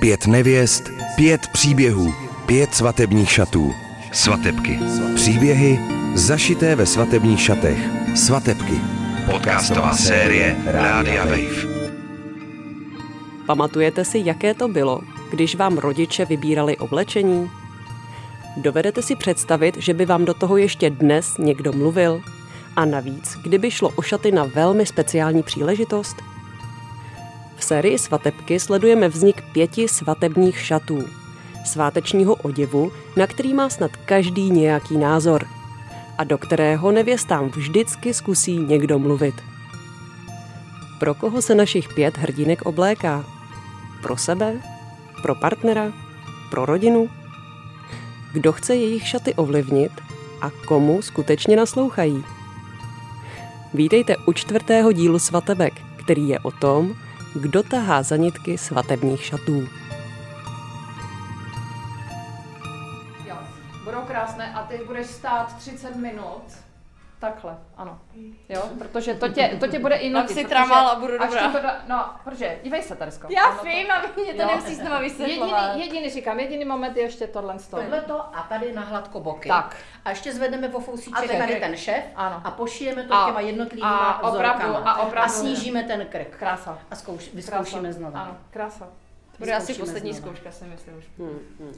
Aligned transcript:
Pět 0.00 0.26
nevěst, 0.26 0.90
pět 1.16 1.46
příběhů, 1.52 2.14
pět 2.46 2.74
svatebních 2.74 3.30
šatů. 3.30 3.74
Svatebky. 4.12 4.78
Příběhy 5.14 5.78
zašité 6.14 6.76
ve 6.76 6.86
svatebních 6.86 7.40
šatech. 7.40 7.78
Svatebky. 8.16 8.74
Podcastová 9.30 9.96
série 9.96 10.56
Rádia 10.66 11.24
Wave. 11.24 11.68
Pamatujete 13.46 14.04
si, 14.04 14.22
jaké 14.24 14.54
to 14.54 14.68
bylo, 14.68 15.00
když 15.30 15.54
vám 15.54 15.78
rodiče 15.78 16.24
vybírali 16.24 16.76
oblečení? 16.76 17.50
Dovedete 18.56 19.02
si 19.02 19.16
představit, 19.16 19.76
že 19.76 19.94
by 19.94 20.06
vám 20.06 20.24
do 20.24 20.34
toho 20.34 20.56
ještě 20.56 20.90
dnes 20.90 21.38
někdo 21.38 21.72
mluvil? 21.72 22.22
A 22.76 22.84
navíc, 22.84 23.36
kdyby 23.42 23.70
šlo 23.70 23.88
o 23.96 24.02
šaty 24.02 24.32
na 24.32 24.44
velmi 24.44 24.86
speciální 24.86 25.42
příležitost? 25.42 26.16
V 27.58 27.64
sérii 27.64 27.98
Svatebky 27.98 28.60
sledujeme 28.60 29.08
vznik 29.08 29.42
pěti 29.52 29.88
svatebních 29.88 30.60
šatů. 30.60 31.04
Svátečního 31.64 32.34
oděvu, 32.34 32.92
na 33.16 33.26
který 33.26 33.54
má 33.54 33.68
snad 33.68 33.90
každý 33.96 34.50
nějaký 34.50 34.96
názor. 34.96 35.46
A 36.18 36.24
do 36.24 36.38
kterého 36.38 36.92
nevěstám 36.92 37.48
vždycky 37.48 38.14
zkusí 38.14 38.58
někdo 38.58 38.98
mluvit. 38.98 39.34
Pro 40.98 41.14
koho 41.14 41.42
se 41.42 41.54
našich 41.54 41.88
pět 41.94 42.18
hrdinek 42.18 42.62
obléká? 42.62 43.24
Pro 44.02 44.16
sebe? 44.16 44.60
Pro 45.22 45.34
partnera? 45.34 45.92
Pro 46.50 46.66
rodinu? 46.66 47.08
Kdo 48.32 48.52
chce 48.52 48.76
jejich 48.76 49.08
šaty 49.08 49.34
ovlivnit 49.34 49.92
a 50.40 50.50
komu 50.50 51.02
skutečně 51.02 51.56
naslouchají? 51.56 52.24
Vítejte 53.74 54.16
u 54.16 54.32
čtvrtého 54.32 54.92
dílu 54.92 55.18
Svatebek, 55.18 55.74
který 55.96 56.28
je 56.28 56.38
o 56.38 56.50
tom, 56.50 56.94
kdo 57.34 57.62
tahá 57.62 58.02
za 58.02 58.16
nitky 58.16 58.58
svatebních 58.58 59.24
šatů. 59.24 59.68
Jo, 63.26 63.36
budou 63.84 64.00
krásné 64.00 64.54
a 64.54 64.62
ty 64.62 64.80
budeš 64.86 65.06
stát 65.06 65.56
30 65.56 65.96
minut. 65.96 66.42
Takhle, 67.20 67.58
ano. 67.76 68.00
Jo, 68.48 68.62
protože 68.78 69.14
to 69.14 69.28
tě, 69.28 69.56
to 69.60 69.66
tě 69.66 69.78
bude 69.78 69.94
i 69.96 70.10
nutit. 70.10 70.30
si 70.36 70.44
trámala 70.44 70.90
a 70.90 70.98
budu 71.00 71.12
dobrá. 71.18 71.52
To 71.52 71.58
da, 71.58 71.80
no, 71.88 72.10
protože, 72.24 72.58
dívej 72.62 72.82
se, 72.82 72.96
Teresko. 72.96 73.26
Já 73.30 73.48
Ono 73.48 73.58
to- 73.58 73.64
vím, 73.64 73.90
a 73.90 74.02
mě 74.22 74.34
to 74.34 74.46
nemusí 74.46 74.74
znova 74.74 74.98
vysvětlovat. 75.00 75.66
Jediný, 75.76 75.84
jediný, 75.86 76.10
říkám, 76.14 76.40
jediný 76.40 76.64
moment 76.64 76.96
je 76.96 77.02
ještě 77.02 77.26
tohle 77.26 77.58
z 77.58 77.68
toho. 77.68 77.82
Tohle 77.82 78.00
to 78.00 78.20
a 78.36 78.46
tady 78.48 78.72
na 78.72 78.82
hladko 78.82 79.20
boky. 79.20 79.48
Tak. 79.48 79.76
A 80.04 80.10
ještě 80.10 80.32
zvedneme 80.32 80.68
o 80.68 80.78
A 80.78 80.80
fousíček 80.80 81.28
ten 81.30 81.38
tady 81.38 81.60
ten 81.60 81.76
šef 81.76 82.04
Ano. 82.16 82.40
a 82.44 82.50
pošijeme 82.50 83.02
to 83.02 83.14
A- 83.14 83.26
těma 83.26 83.40
jednotlivýma 83.40 83.98
a 84.10 84.28
opravdu- 84.28 84.76
a 84.88 84.96
opravdu- 85.02 85.32
snížíme 85.32 85.82
ten 85.82 86.06
krk. 86.06 86.36
Krása. 86.38 86.78
A 86.90 86.96
zkouš, 86.96 87.22
Krása. 87.24 87.36
vyzkoušíme 87.36 87.92
znova. 87.92 88.20
Ano, 88.20 88.36
krása. 88.50 88.88
Bude 89.38 89.54
asi 89.54 89.74
poslední 89.74 90.12
znova. 90.12 90.26
zkouška, 90.26 90.50
si 90.52 90.64
myslím 90.64 90.98
už. 90.98 91.04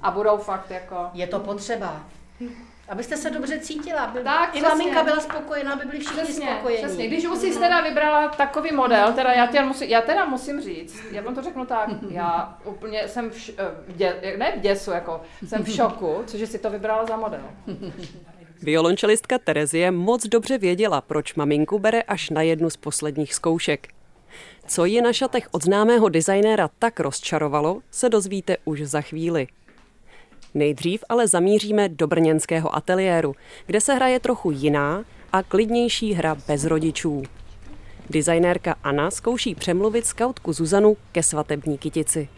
A 0.03 0.11
budou 0.11 0.37
fakt 0.37 0.71
jako... 0.71 1.11
Je 1.13 1.27
to 1.27 1.41
potřeba. 1.41 2.01
Abyste 2.89 3.17
se 3.17 3.31
dobře 3.31 3.59
cítila. 3.59 4.01
Aby 4.01 4.21
Tak, 4.25 4.49
I 4.49 4.51
přesně. 4.61 4.69
maminka 4.69 5.05
byla 5.05 5.21
spokojená, 5.21 5.73
aby 5.73 5.85
byli 5.85 5.99
všichni 6.01 6.23
Přesně, 6.23 6.47
spokojení. 6.55 6.85
přesně. 6.85 7.07
Když 7.09 7.27
už 7.27 7.39
jsi 7.39 7.59
teda 7.59 7.81
vybrala 7.81 8.29
takový 8.29 8.73
model, 8.73 9.13
teda 9.13 9.33
já, 9.33 9.47
tě 9.47 9.63
musím, 9.63 9.89
já 9.89 10.01
teda 10.01 10.25
musím 10.25 10.61
říct, 10.61 10.97
já 11.13 11.23
vám 11.23 11.35
to 11.35 11.43
řeknu 11.43 11.67
tak, 11.67 11.89
já 12.11 12.59
úplně 12.65 13.09
jsem 13.09 13.31
v, 13.31 13.35
š- 13.37 13.55
eh, 13.59 13.65
v 13.89 13.97
dě, 13.97 14.35
ne 14.39 14.53
v 14.57 14.61
děsu, 14.61 14.91
jako 14.91 15.21
jsem 15.47 15.65
v 15.65 15.69
šoku, 15.69 16.23
cože 16.27 16.47
si 16.47 16.59
to 16.59 16.71
vybrala 16.71 17.07
za 17.07 17.17
model. 17.17 17.43
Violončelistka 18.63 19.39
Terezie 19.39 19.91
moc 19.91 20.27
dobře 20.27 20.59
věděla, 20.59 21.01
proč 21.01 21.35
maminku 21.35 21.79
bere 21.79 22.03
až 22.03 22.31
na 22.31 22.43
jednu 22.43 22.71
z 22.71 22.77
posledních 22.77 23.35
zkoušek. 23.35 23.89
Co 24.67 24.85
ji 24.85 25.03
na 25.03 25.13
šatech 25.13 25.49
od 25.51 25.65
známého 25.65 26.09
designéra 26.09 26.71
tak 26.79 27.01
rozčarovalo, 27.01 27.81
se 27.91 28.09
dozvíte 28.09 28.57
už 28.65 28.81
za 28.83 29.01
chvíli. 29.01 29.47
Nejdřív 30.55 31.05
ale 31.09 31.29
zamíříme 31.29 31.89
do 31.89 32.07
brněnského 32.07 32.77
ateliéru, 32.77 33.35
kde 33.67 33.81
se 33.81 33.95
hraje 33.95 34.21
trochu 34.21 34.51
jiná 34.51 35.05
a 35.33 35.43
klidnější 35.43 36.13
hra 36.13 36.37
bez 36.49 36.65
rodičů. 36.65 37.23
Designérka 38.11 38.75
Anna 38.85 39.11
zkouší 39.11 39.55
přemluvit 39.55 40.07
skautku 40.07 40.53
Zuzanu 40.53 40.97
ke 41.13 41.23
svatební 41.23 41.79
kytici. 41.79 42.29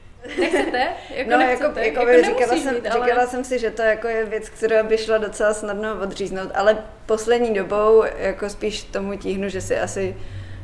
Nechcete? 0.40 0.88
Jako 1.14 1.30
No, 1.30 1.38
nechcete? 1.38 1.86
jako, 1.86 2.00
jako, 2.00 2.06
by 2.06 2.22
říkala, 2.24 2.56
jsem, 2.62 2.74
mít, 2.74 2.86
ale- 2.86 3.06
říkala 3.06 3.26
jsem 3.26 3.44
si, 3.44 3.58
že 3.58 3.70
to 3.70 3.82
jako 3.82 4.08
je 4.08 4.24
věc, 4.24 4.48
která 4.48 4.82
by 4.82 4.98
šla 4.98 5.18
docela 5.18 5.54
snadno 5.54 5.88
odříznout, 6.02 6.50
ale 6.54 6.78
poslední 7.06 7.54
dobou 7.54 8.04
jako 8.18 8.48
spíš 8.48 8.82
tomu 8.82 9.18
tíhnu, 9.18 9.48
že 9.48 9.60
si 9.60 9.78
asi 9.78 10.16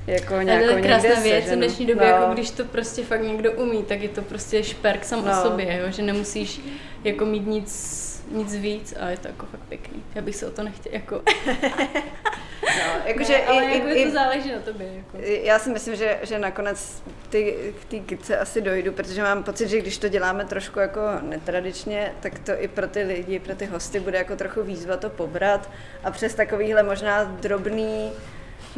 jako 0.09 0.35
nějakou 0.43 0.67
to 0.67 0.73
je 0.77 0.83
krásná 0.83 1.21
věc 1.21 1.45
v 1.51 1.55
dnešní 1.55 1.87
době, 1.87 2.07
no. 2.07 2.13
jako 2.17 2.33
když 2.33 2.51
to 2.51 2.65
prostě 2.65 3.05
fakt 3.05 3.23
někdo 3.23 3.53
umí, 3.53 3.83
tak 3.83 4.01
je 4.01 4.09
to 4.09 4.23
prostě 4.23 4.63
šperk 4.65 5.05
sam 5.05 5.25
No. 5.25 5.33
o 5.33 5.43
sobě, 5.43 5.79
jo? 5.83 5.91
že 5.93 6.03
nemusíš 6.03 6.61
jako 7.05 7.25
mít 7.25 7.47
nic, 7.47 7.99
nic 8.31 8.55
víc 8.57 8.95
a 9.01 9.09
je 9.11 9.17
to 9.17 9.29
jako 9.29 9.47
fakt 9.47 9.61
pěkný. 9.69 10.03
Já 10.15 10.23
bych 10.23 10.37
se 10.37 10.47
o 10.47 10.51
to 10.51 10.63
nechtěla, 10.63 10.95
jako, 10.95 11.23
no, 12.63 12.93
jakože 13.05 13.33
ne, 13.33 13.47
ale 13.47 13.65
i, 13.65 13.79
jako 13.79 13.89
i, 13.89 14.05
to 14.05 14.11
záleží 14.11 14.53
na 14.53 14.59
tobě. 14.59 14.89
Jako. 14.97 15.19
já 15.43 15.59
si 15.59 15.71
myslím, 15.71 15.97
že, 15.97 16.19
že 16.23 16.39
nakonec 16.39 17.03
ty, 17.29 17.57
k 17.81 17.85
té 17.85 17.99
kytce 17.99 18.39
asi 18.39 18.61
dojdu, 18.61 18.93
protože 18.93 19.23
mám 19.23 19.43
pocit, 19.43 19.69
že 19.69 19.79
když 19.81 19.99
to 19.99 20.09
děláme 20.09 20.45
trošku 20.45 20.79
jako 20.79 21.01
netradičně, 21.23 22.13
tak 22.21 22.39
to 22.39 22.53
i 22.59 22.69
pro 22.69 22.89
ty 22.89 23.03
lidi, 23.03 23.39
pro 23.39 23.55
ty 23.55 23.67
hosty 23.67 24.01
bude 24.01 24.19
jako 24.19 24.37
trochu 24.37 24.63
výzva 24.63 24.97
to 24.97 25.11
pobrat 25.11 25.71
a 26.05 26.11
přes 26.11 26.35
takovýhle 26.35 26.83
možná 26.83 27.25
drobný 27.25 28.13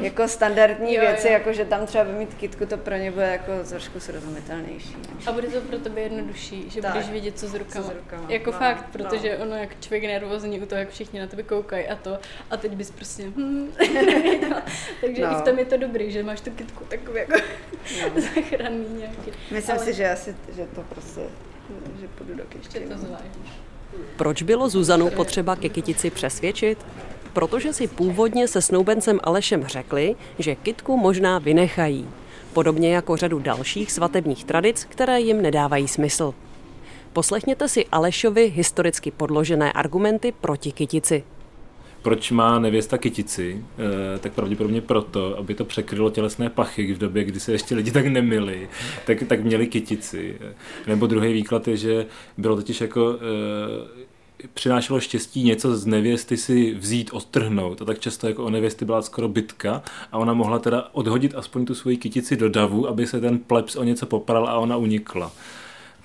jako 0.00 0.28
standardní 0.28 0.94
Jo, 0.94 1.00
věci, 1.00 1.26
jo. 1.26 1.32
jako 1.32 1.52
že 1.52 1.64
tam 1.64 1.86
třeba 1.86 2.04
mít 2.04 2.34
kitku, 2.34 2.66
to 2.66 2.76
pro 2.76 2.94
ně 2.96 3.10
bude 3.10 3.26
jako 3.26 3.52
trošku 3.68 4.00
srozumitelnější. 4.00 4.96
než- 5.16 5.26
A 5.26 5.32
bude 5.32 5.48
to 5.48 5.60
pro 5.60 5.78
tebe 5.78 6.00
jednodušší, 6.00 6.70
že 6.70 6.82
Tak. 6.82 6.92
budeš 6.92 7.08
vidět, 7.10 7.38
co 7.38 7.48
s 7.48 7.54
rukama. 7.54 7.84
Co 7.86 7.90
s 7.92 7.94
rukama, 7.94 8.22
Jako 8.28 8.50
no, 8.52 8.58
fakt, 8.58 8.80
no. 8.82 8.88
protože 8.92 9.36
ono, 9.38 9.56
jak 9.56 9.80
člověk 9.80 10.02
nervózní 10.02 10.60
u 10.60 10.66
toho, 10.66 10.78
jak 10.78 10.90
všichni 10.90 11.20
na 11.20 11.26
tebe 11.26 11.42
koukají 11.42 11.86
a 11.86 11.96
to, 11.96 12.18
a 12.50 12.56
teď 12.56 12.72
bys 12.72 12.90
prostě, 12.90 13.22
hm, 13.36 13.72
Takže 15.00 15.22
No. 15.22 15.32
i 15.32 15.34
v 15.34 15.42
tom 15.42 15.58
je 15.58 15.64
to 15.64 15.76
dobrý, 15.76 16.12
že 16.12 16.22
máš 16.22 16.40
tu 16.40 16.50
kytku 16.50 16.84
takový 16.84 17.18
jako 17.18 17.32
záchranný 18.20 18.86
nějaký. 18.98 19.30
Myslím 19.50 19.76
Ale 19.76 19.84
si, 19.84 19.94
že 19.94 20.10
asi, 20.10 20.36
že 20.56 20.66
to 20.74 20.82
prostě, 20.82 21.20
že 22.00 22.08
půjdu 22.08 22.34
do 22.34 22.42
Ještě 22.56 22.78
kytky. 22.78 22.88
to 22.88 22.94
no. 22.94 23.00
zvládneš. 23.00 23.52
Proč 24.16 24.42
bylo 24.42 24.68
Zuzanu 24.68 25.10
potřeba 25.10 25.56
ke 25.56 25.68
kytici 25.68 26.10
přesvědčit? 26.10 26.78
Protože 27.32 27.72
si 27.72 27.88
původně 27.88 28.48
se 28.48 28.62
snoubencem 28.62 29.20
Alešem 29.24 29.64
řekli, 29.66 30.16
že 30.38 30.54
kytku 30.54 30.96
možná 30.96 31.38
vynechají. 31.38 32.08
Podobně 32.52 32.94
jako 32.94 33.16
řadu 33.16 33.38
dalších 33.38 33.92
svatebních 33.92 34.44
tradic, 34.44 34.84
které 34.84 35.20
jim 35.20 35.42
nedávají 35.42 35.88
smysl. 35.88 36.34
Poslechněte 37.12 37.68
si 37.68 37.86
Alešovi 37.86 38.48
historicky 38.48 39.10
podložené 39.10 39.72
argumenty 39.72 40.32
proti 40.40 40.72
kytici. 40.72 41.24
Proč 42.02 42.30
má 42.30 42.58
nevěsta 42.58 42.98
kytici? 42.98 43.64
Eh, 44.14 44.18
tak 44.18 44.32
pravděpodobně 44.32 44.80
proto, 44.80 45.38
aby 45.38 45.54
to 45.54 45.64
překrylo 45.64 46.10
tělesné 46.10 46.50
pachy 46.50 46.94
v 46.94 46.98
době, 46.98 47.24
kdy 47.24 47.40
se 47.40 47.52
ještě 47.52 47.74
lidi 47.74 47.90
tak 47.90 48.06
nemili, 48.06 48.68
tak, 49.06 49.22
tak 49.26 49.40
měli 49.40 49.66
kytici. 49.66 50.38
Nebo 50.86 51.06
druhý 51.06 51.32
výklad 51.32 51.68
je, 51.68 51.76
že 51.76 52.06
bylo 52.38 52.56
totiž 52.56 52.80
jako 52.80 53.16
eh, 53.16 53.99
přinášelo 54.54 55.00
štěstí 55.00 55.42
něco 55.42 55.76
z 55.76 55.86
nevěsty 55.86 56.36
si 56.36 56.74
vzít, 56.74 57.10
odtrhnout. 57.12 57.82
A 57.82 57.84
tak 57.84 57.98
často 57.98 58.28
jako 58.28 58.44
o 58.44 58.50
nevěsty 58.50 58.84
byla 58.84 59.02
skoro 59.02 59.28
bitka 59.28 59.82
a 60.12 60.18
ona 60.18 60.34
mohla 60.34 60.58
teda 60.58 60.88
odhodit 60.92 61.34
aspoň 61.34 61.64
tu 61.64 61.74
svoji 61.74 61.96
kytici 61.96 62.36
do 62.36 62.48
davu, 62.48 62.88
aby 62.88 63.06
se 63.06 63.20
ten 63.20 63.38
plebs 63.38 63.76
o 63.76 63.84
něco 63.84 64.06
popral 64.06 64.48
a 64.48 64.58
ona 64.58 64.76
unikla. 64.76 65.32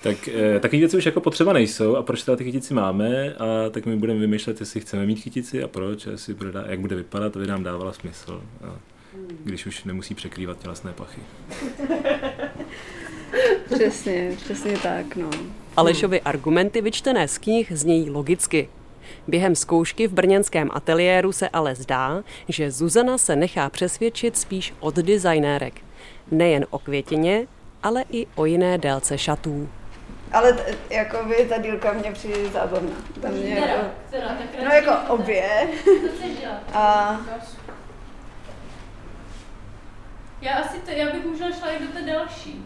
Tak 0.02 0.28
eh, 0.28 0.60
taky 0.60 0.78
věci 0.78 0.96
už 0.96 1.06
jako 1.06 1.20
potřeba 1.20 1.52
nejsou 1.52 1.96
a 1.96 2.02
proč 2.02 2.22
teda 2.22 2.36
ty 2.36 2.44
kytici 2.44 2.74
máme 2.74 3.34
a 3.34 3.70
tak 3.70 3.86
my 3.86 3.96
budeme 3.96 4.20
vymýšlet, 4.20 4.60
jestli 4.60 4.80
chceme 4.80 5.06
mít 5.06 5.22
kytici 5.22 5.62
a 5.62 5.68
proč, 5.68 6.06
a 6.06 6.10
jestli 6.10 6.34
bude, 6.34 6.52
jak 6.66 6.80
bude 6.80 6.96
vypadat, 6.96 7.36
aby 7.36 7.46
nám 7.46 7.62
dávala 7.62 7.92
smysl. 7.92 8.42
A 8.64 8.78
když 9.44 9.66
už 9.66 9.84
nemusí 9.84 10.14
překrývat 10.14 10.58
tělesné 10.58 10.92
pachy. 10.92 11.20
Přesně, 13.74 14.32
přesně 14.36 14.78
tak, 14.78 15.16
no. 15.16 15.30
Alešovy 15.76 16.20
argumenty 16.20 16.80
vyčtené 16.80 17.28
z 17.28 17.38
knih 17.38 17.72
znějí 17.74 18.10
logicky. 18.10 18.68
Během 19.28 19.56
zkoušky 19.56 20.06
v 20.08 20.12
brněnském 20.12 20.70
ateliéru 20.72 21.32
se 21.32 21.48
ale 21.48 21.74
zdá, 21.74 22.22
že 22.48 22.70
Zuzana 22.70 23.18
se 23.18 23.36
nechá 23.36 23.70
přesvědčit 23.70 24.38
spíš 24.38 24.74
od 24.80 24.94
designérek. 24.94 25.74
Nejen 26.30 26.66
o 26.70 26.78
květině, 26.78 27.46
ale 27.82 28.04
i 28.10 28.26
o 28.34 28.44
jiné 28.44 28.78
délce 28.78 29.18
šatů. 29.18 29.68
Ale 30.32 30.52
t- 30.52 30.74
jako 30.90 31.24
by 31.24 31.34
ta 31.48 31.58
dílka 31.58 31.92
mě 31.92 32.12
přijde 32.12 32.48
zábavná. 32.48 32.96
Tam 33.22 33.32
mě 33.32 33.54
jako, 33.54 33.86
no 34.64 34.70
jako 34.70 35.14
obě. 35.14 35.68
A 36.72 37.16
Já 40.42 40.52
asi 40.54 40.78
to, 40.78 40.90
já 40.90 41.10
bych 41.12 41.24
možná 41.26 41.52
šla 41.52 41.68
i 41.70 41.78
do 41.86 41.92
té 41.92 42.02
další. 42.02 42.64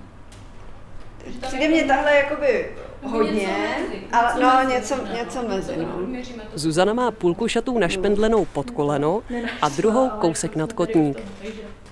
přijde 1.40 1.68
mě 1.68 1.84
tahle 1.84 2.14
jakoby 2.16 2.70
hodně, 3.02 3.76
ale 4.12 4.66
něco 4.66 4.96
no 4.96 5.02
mezi, 5.02 5.14
něco, 5.14 5.42
něco 5.42 5.48
mezi, 5.48 5.76
no. 5.76 6.44
Zuzana 6.54 6.92
má 6.92 7.10
půlku 7.10 7.48
šatů 7.48 7.78
našpendlenou 7.78 8.44
pod 8.44 8.70
koleno 8.70 9.22
a 9.62 9.68
druhou 9.68 10.08
kousek 10.08 10.56
nad 10.56 10.72
kotník. 10.72 11.18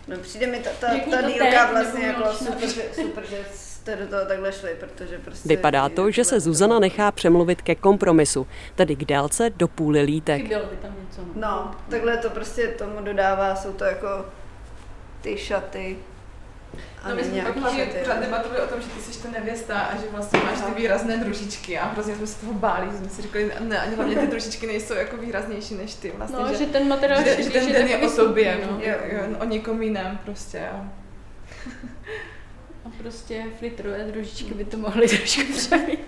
No 0.09 0.17
přijde 0.19 0.47
mi 0.47 0.59
ta, 0.59 0.71
ta, 0.81 0.87
ta 1.11 1.23
dílka 1.23 1.71
vlastně 1.71 2.07
jako 2.07 2.33
super, 2.33 2.69
že, 2.69 2.83
super, 2.93 3.25
že 3.31 3.45
jste 3.53 3.97
do 3.97 4.07
toho 4.07 4.27
takhle 4.27 4.53
šli, 4.53 4.77
protože 4.81 5.19
prostě... 5.19 5.49
Vypadá 5.49 5.89
to, 5.89 6.11
že 6.11 6.25
se 6.25 6.41
Zuzana 6.41 6.79
nechá 6.79 7.13
přemluvit 7.13 7.63
ke 7.63 7.75
kompromisu, 7.75 8.47
tedy 8.75 8.97
k 8.97 9.05
délce 9.05 9.51
do 9.51 9.69
půly 9.69 10.03
lítek. 10.03 10.43
Chybělo 10.43 10.67
by 10.71 10.77
tam 10.77 10.95
něco. 11.01 11.21
no. 11.21 11.41
No, 11.41 11.75
takhle 11.89 12.17
to 12.17 12.31
prostě 12.31 12.69
tomu 12.69 13.01
dodává, 13.01 13.57
jsou 13.57 13.73
to 13.73 13.85
jako 13.85 14.09
ty 15.21 15.39
šaty. 15.39 15.97
A 17.03 17.09
No 17.09 17.15
my 17.17 17.25
jsme 17.25 17.43
pak 17.43 17.55
šaty. 17.73 17.99
pořád 18.01 18.21
debatovali 18.21 18.61
o 18.61 18.67
tom, 18.67 18.81
že 18.81 18.87
ty 18.89 19.01
jsi 19.13 19.23
ta 19.23 19.31
nevěsta 19.31 19.79
a 19.81 19.97
že 19.97 20.03
vlastně 20.13 20.41
máš 20.45 20.61
ty 20.61 20.81
výrazné 20.83 21.17
družičky 21.17 21.79
a 21.79 21.85
hrozně 21.87 22.15
jsme 22.17 22.27
se 22.27 22.41
toho 22.41 22.53
báli, 22.55 22.87
že 22.93 22.97
jsme 22.99 23.09
si 23.09 23.23
říkali, 23.23 23.53
ne, 23.61 23.79
ani 23.81 23.97
hlavně 23.97 24.17
ty 24.17 24.27
družičky 24.27 24.67
nejsou 24.67 24.95
jako 24.95 25.17
výraznější 25.17 25.75
než 25.75 25.95
ty 25.95 26.13
vlastně, 26.17 26.39
No, 26.39 26.49
že, 26.49 26.55
že 26.59 26.67
ten 26.67 26.89
materiál 26.89 27.23
že, 27.25 27.43
že 27.43 27.51
ten 27.51 27.73
den 27.73 27.87
je 27.87 27.99
o 27.99 28.11
tobě, 28.11 28.59
no, 28.71 28.79
Jo. 28.81 28.95
jo, 29.13 29.21
o 29.41 29.45
někom 29.45 29.83
jiném 29.83 30.19
prostě. 30.25 30.61
A 30.69 30.87
A 32.85 32.91
prostě 33.03 33.45
flitrové 33.59 33.99
družičky 34.05 34.55
by 34.55 34.65
to 34.65 34.77
mohly 34.77 35.09
trošku 35.09 35.41
přemít. 35.57 36.01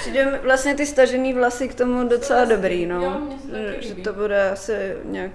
Přijde 0.00 0.40
vlastně 0.42 0.74
ty 0.74 0.86
stažený 0.86 1.34
vlasy 1.34 1.68
k 1.68 1.74
tomu 1.74 2.08
docela 2.08 2.44
dobrý, 2.44 2.86
no. 2.86 3.02
Jo, 3.04 3.20
taky 3.72 3.88
že 3.88 3.94
to 3.94 4.12
bude 4.12 4.50
asi 4.50 4.72
nějak 5.04 5.30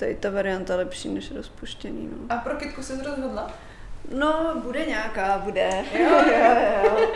tady 0.00 0.14
ta 0.14 0.30
varianta 0.30 0.76
lepší 0.76 1.08
než 1.08 1.30
rozpuštěný, 1.30 2.10
no. 2.12 2.36
a 2.36 2.38
pro 2.38 2.56
Kitku 2.56 2.82
jsi 2.82 2.92
rozhodla? 3.04 3.50
No, 4.14 4.60
bude 4.62 4.86
nějaká, 4.86 5.38
bude. 5.38 5.70
Jo, 5.98 6.10
jo, 6.26 6.56
jo. 6.84 7.08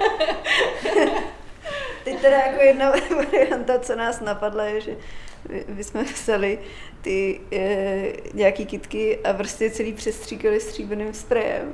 Teď 2.04 2.20
teda 2.20 2.36
jako 2.36 2.62
jedna 2.62 2.90
varianta, 3.16 3.78
co 3.78 3.96
nás 3.96 4.20
napadla, 4.20 4.64
je, 4.64 4.80
že 4.80 4.96
my- 5.68 5.84
jsme 5.84 6.02
vzali 6.02 6.58
ty 7.02 7.40
e, 7.52 8.12
nějaký 8.34 8.66
kitky 8.66 9.18
a 9.24 9.32
prostě 9.32 9.70
celý 9.70 9.92
přestříkali 9.92 10.60
stříbeným 10.60 11.14
sprejem. 11.14 11.72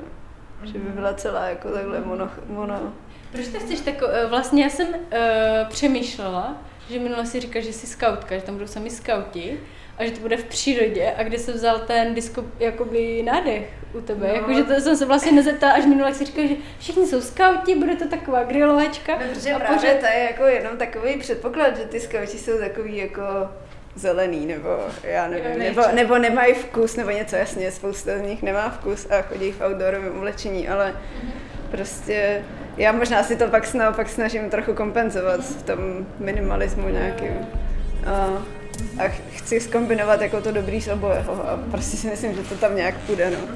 Že 0.62 0.78
by 0.78 0.90
byla 0.90 1.14
celá 1.14 1.46
jako 1.46 1.68
takhle 1.70 2.00
mono, 2.00 2.30
mono 2.46 2.92
Proč 3.32 3.48
to 3.48 3.58
chceš 3.58 3.80
tak, 3.80 3.94
eh, 4.08 4.26
vlastně 4.26 4.62
já 4.62 4.70
jsem 4.70 4.88
uh, 4.88 4.94
přemýšlela, 5.68 6.62
že 6.90 6.98
minule 6.98 7.26
si 7.26 7.40
říkal, 7.40 7.62
že 7.62 7.72
jsi 7.72 7.86
skautka, 7.86 8.34
že 8.34 8.42
tam 8.42 8.54
budou 8.54 8.66
sami 8.66 8.90
skauti 8.90 9.60
a 10.00 10.04
že 10.04 10.10
to 10.10 10.20
bude 10.20 10.36
v 10.36 10.44
přírodě 10.44 11.12
a 11.16 11.22
kde 11.22 11.38
se 11.38 11.52
vzal 11.52 11.78
ten 11.78 12.14
disco, 12.14 12.44
jakoby 12.58 13.22
nádech 13.22 13.62
u 13.94 14.00
tebe, 14.00 14.26
No. 14.26 14.32
no. 14.32 14.34
jakože 14.40 14.64
to 14.64 14.80
jsem 14.80 14.96
se 14.96 15.06
vlastně 15.06 15.32
nezeptala, 15.32 15.72
až 15.72 15.84
minule 15.86 16.08
jak 16.08 16.16
si 16.16 16.24
říkal, 16.24 16.46
že 16.48 16.54
všichni 16.78 17.06
jsou 17.06 17.20
skauti, 17.20 17.74
bude 17.74 17.96
to 17.96 18.08
taková 18.08 18.44
grilovačka 18.44 19.12
No, 19.12 19.22
protože 19.34 19.52
a 19.52 19.58
právě 19.58 19.76
pořád, 19.78 19.98
to 20.00 20.06
je 20.06 20.24
jako 20.30 20.44
jenom 20.44 20.76
takový 20.76 21.16
předpoklad, 21.18 21.76
že 21.76 21.84
ty 21.84 22.00
skauti 22.00 22.38
jsou 22.38 22.58
takový 22.58 22.96
jako 22.96 23.22
zelený, 23.94 24.46
nebo 24.46 24.68
já 25.04 25.28
nevím, 25.28 25.58
nebo, 25.58 25.82
nebo 25.94 26.18
nemají 26.18 26.54
vkus, 26.54 26.96
nebo 26.96 27.10
něco 27.10 27.36
jasně, 27.36 27.70
spousta 27.70 28.18
z 28.18 28.22
nich 28.22 28.42
nemá 28.42 28.70
vkus 28.70 29.06
a 29.10 29.22
chodí 29.22 29.52
v 29.52 29.60
outdoorovém 29.60 30.16
oblečení, 30.16 30.68
ale 30.68 30.94
prostě 31.70 32.42
já 32.76 32.92
možná 32.92 33.22
si 33.22 33.36
to 33.36 33.46
pak 33.48 33.74
naopak 33.74 34.08
snažím 34.08 34.50
trochu 34.50 34.74
kompenzovat 34.74 35.40
v 35.40 35.62
tom 35.62 36.06
minimalismu 36.18 36.88
nějakým. 36.88 37.46
A, 38.06 38.42
a 38.98 39.08
ch- 39.08 39.22
chci 39.30 39.60
zkombinovat 39.60 40.20
jako 40.20 40.40
to 40.40 40.52
dobrý 40.52 40.80
z 40.80 40.88
obojeho 40.88 41.48
a 41.48 41.56
prostě 41.70 41.96
si 41.96 42.10
myslím, 42.10 42.34
že 42.34 42.42
to 42.42 42.54
tam 42.54 42.76
nějak 42.76 42.98
půjde, 42.98 43.30
no. 43.30 43.54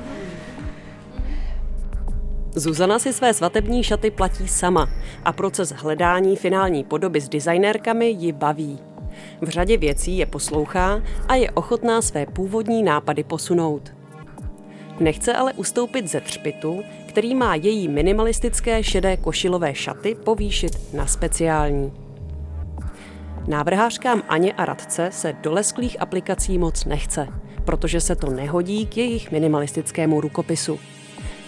Zuzana 2.56 2.98
si 2.98 3.12
své 3.12 3.34
svatební 3.34 3.82
šaty 3.82 4.10
platí 4.10 4.48
sama 4.48 4.88
a 5.24 5.32
proces 5.32 5.70
hledání 5.70 6.36
finální 6.36 6.84
podoby 6.84 7.20
s 7.20 7.28
designérkami 7.28 8.06
ji 8.06 8.32
baví. 8.32 8.78
V 9.40 9.48
řadě 9.48 9.76
věcí 9.76 10.18
je 10.18 10.26
poslouchá 10.26 11.02
a 11.28 11.34
je 11.34 11.50
ochotná 11.50 12.02
své 12.02 12.26
původní 12.26 12.82
nápady 12.82 13.24
posunout. 13.24 13.92
Nechce 15.00 15.32
ale 15.32 15.52
ustoupit 15.52 16.08
ze 16.08 16.20
třpitu, 16.20 16.82
který 17.08 17.34
má 17.34 17.54
její 17.54 17.88
minimalistické 17.88 18.82
šedé 18.82 19.16
košilové 19.16 19.74
šaty 19.74 20.14
povýšit 20.24 20.94
na 20.94 21.06
speciální. 21.06 22.03
Návrhářkám 23.48 24.22
Aně 24.28 24.52
a 24.52 24.64
Radce 24.64 25.08
se 25.12 25.32
do 25.32 25.52
lesklých 25.52 26.02
aplikací 26.02 26.58
moc 26.58 26.84
nechce, 26.84 27.28
protože 27.64 28.00
se 28.00 28.16
to 28.16 28.30
nehodí 28.30 28.86
k 28.86 28.96
jejich 28.96 29.30
minimalistickému 29.30 30.20
rukopisu. 30.20 30.78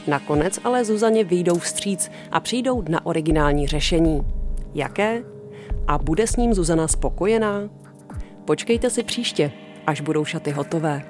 Nakonec 0.07 0.59
ale 0.65 0.85
Zuzaně 0.85 1.25
vyjdou 1.25 1.59
vstříc 1.59 2.11
a 2.31 2.41
přijdou 2.41 2.85
na 2.89 3.07
originální 3.07 3.67
řešení. 3.67 4.21
Jaké? 4.75 5.23
A 5.87 5.99
bude 5.99 6.27
s 6.27 6.37
ním 6.37 6.55
Zuzana 6.55 6.89
spokojená? 6.89 7.71
Počkejte 8.45 8.91
si 8.91 9.03
příště, 9.03 9.53
až 9.87 10.01
budou 10.01 10.25
šaty 10.25 10.51
hotové. 10.51 11.03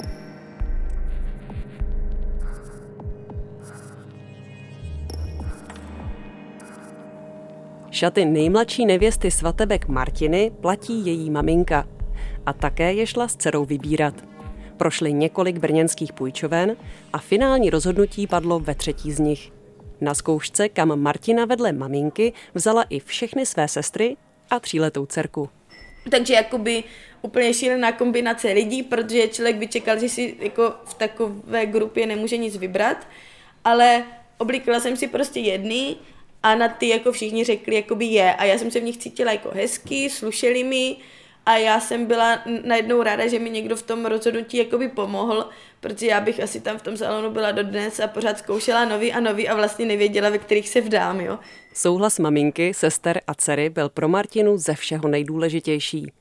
Šaty 7.96 8.24
nejmladší 8.24 8.86
nevěsty 8.86 9.30
svatebek 9.30 9.88
Martiny 9.88 10.52
platí 10.60 11.06
její 11.06 11.30
maminka. 11.30 11.88
A 12.46 12.52
také 12.52 12.92
je 12.92 13.06
šla 13.06 13.28
s 13.28 13.36
dcerou 13.36 13.64
vybírat. 13.64 14.14
Prošly 14.76 15.12
několik 15.12 15.58
brněnských 15.58 16.12
půjčoven 16.12 16.76
a 17.12 17.18
finální 17.18 17.70
rozhodnutí 17.70 18.26
padlo 18.26 18.60
ve 18.60 18.74
třetí 18.74 19.12
z 19.12 19.18
nich. 19.18 19.52
Na 20.00 20.14
zkoušce, 20.14 20.68
kam 20.68 21.00
Martina 21.00 21.44
vedle 21.44 21.72
maminky 21.72 22.32
vzala 22.54 22.82
i 22.82 23.00
všechny 23.00 23.46
své 23.46 23.68
sestry 23.68 24.16
a 24.50 24.60
tříletou 24.60 25.06
dcerku. 25.06 25.48
Takže 26.10 26.34
jakoby 26.34 26.84
úplně 27.22 27.54
šílená 27.54 27.92
kombinace 27.92 28.48
lidí, 28.48 28.82
protože 28.82 29.28
člověk 29.28 29.56
by 29.56 29.66
čekal, 29.66 29.98
že 29.98 30.08
si 30.08 30.36
jako 30.40 30.74
v 30.84 30.94
takové 30.94 31.66
grupě 31.66 32.06
nemůže 32.06 32.36
nic 32.36 32.56
vybrat, 32.56 33.08
ale 33.64 34.04
oblíkala 34.38 34.80
jsem 34.80 34.96
si 34.96 35.08
prostě 35.08 35.40
jedny 35.40 35.96
a 36.42 36.54
na 36.54 36.68
ty 36.68 36.88
jako 36.88 37.12
všichni 37.12 37.44
řekli, 37.44 37.74
jakoby 37.74 38.04
je 38.04 38.34
a 38.34 38.44
já 38.44 38.58
jsem 38.58 38.70
se 38.70 38.80
v 38.80 38.84
nich 38.84 38.96
cítila 38.96 39.32
jako 39.32 39.50
hezky, 39.54 40.10
slušeli 40.10 40.64
mi 40.64 40.96
a 41.46 41.56
já 41.56 41.80
jsem 41.80 42.06
byla 42.06 42.42
najednou 42.64 43.02
ráda, 43.02 43.26
že 43.26 43.38
mi 43.38 43.50
někdo 43.50 43.76
v 43.76 43.82
tom 43.82 44.06
rozhodnutí 44.06 44.56
jakoby 44.56 44.88
pomohl, 44.88 45.48
protože 45.80 46.06
já 46.06 46.20
bych 46.20 46.40
asi 46.40 46.60
tam 46.60 46.78
v 46.78 46.82
tom 46.82 46.96
salonu 46.96 47.30
byla 47.30 47.52
dodnes 47.52 48.00
a 48.00 48.06
pořád 48.06 48.38
zkoušela 48.38 48.84
nový 48.84 49.12
a 49.12 49.20
nový 49.20 49.48
a 49.48 49.54
vlastně 49.54 49.86
nevěděla, 49.86 50.30
ve 50.30 50.38
kterých 50.38 50.68
se 50.68 50.80
vdám, 50.80 51.20
jo. 51.20 51.38
Souhlas 51.74 52.18
maminky, 52.18 52.74
sester 52.74 53.20
a 53.26 53.34
dcery 53.34 53.70
byl 53.70 53.88
pro 53.88 54.08
Martinu 54.08 54.58
ze 54.58 54.74
všeho 54.74 55.08
nejdůležitější. 55.08 56.12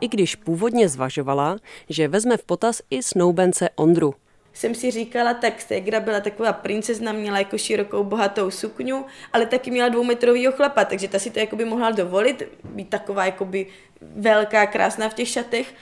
I 0.00 0.08
když 0.08 0.36
původně 0.36 0.88
zvažovala, 0.88 1.56
že 1.88 2.08
vezme 2.08 2.36
v 2.36 2.44
potaz 2.44 2.82
i 2.90 3.02
snoubence 3.02 3.68
Ondru. 3.76 4.14
Jsem 4.54 4.74
si 4.74 4.90
říkala, 4.90 5.34
tak 5.34 5.60
Stegra 5.60 6.00
byla 6.00 6.20
taková 6.20 6.52
princezna, 6.52 7.12
měla 7.12 7.38
jako 7.38 7.58
širokou 7.58 8.04
bohatou 8.04 8.50
sukňu, 8.50 9.04
ale 9.32 9.46
taky 9.46 9.70
měla 9.70 9.88
dvoumetrovýho 9.88 10.52
chlapa, 10.52 10.84
takže 10.84 11.08
ta 11.08 11.18
si 11.18 11.30
to 11.30 11.38
jakoby 11.38 11.64
mohla 11.64 11.90
dovolit, 11.90 12.42
být 12.64 12.88
taková 12.88 13.24
jakoby 13.24 13.66
velká, 14.00 14.66
krásná 14.66 15.08
v 15.08 15.14
těch 15.14 15.28
šatech. 15.28 15.74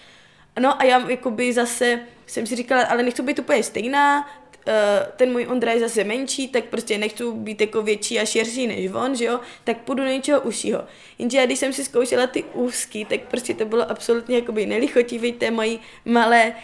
No 0.60 0.80
a 0.80 0.84
já 0.84 1.10
jakoby 1.10 1.52
zase 1.52 2.00
jsem 2.26 2.46
si 2.46 2.56
říkala, 2.56 2.82
ale 2.82 3.02
nechci 3.02 3.22
být 3.22 3.38
úplně 3.38 3.62
stejná, 3.62 4.30
eh, 4.66 5.06
ten 5.16 5.32
můj 5.32 5.46
Ondra 5.46 5.72
je 5.72 5.80
zase 5.80 6.04
menší, 6.04 6.48
tak 6.48 6.64
prostě 6.64 6.98
nechci 6.98 7.24
být 7.32 7.60
jako 7.60 7.82
větší 7.82 8.20
a 8.20 8.24
širší 8.24 8.66
než 8.66 8.90
on, 8.94 9.16
že 9.16 9.24
jo, 9.24 9.40
tak 9.64 9.76
půjdu 9.76 10.02
do 10.02 10.08
něčeho 10.08 10.40
užšího. 10.40 10.84
Jenže 11.18 11.38
já, 11.38 11.46
když 11.46 11.58
jsem 11.58 11.72
si 11.72 11.84
zkoušela 11.84 12.26
ty 12.26 12.44
úzký, 12.44 13.04
tak 13.04 13.20
prostě 13.20 13.54
to 13.54 13.64
bylo 13.64 13.90
absolutně 13.90 14.36
jakoby 14.36 14.66
nelichotivý 14.66 15.32
té 15.32 15.50
mojí 15.50 15.80
malé 16.04 16.54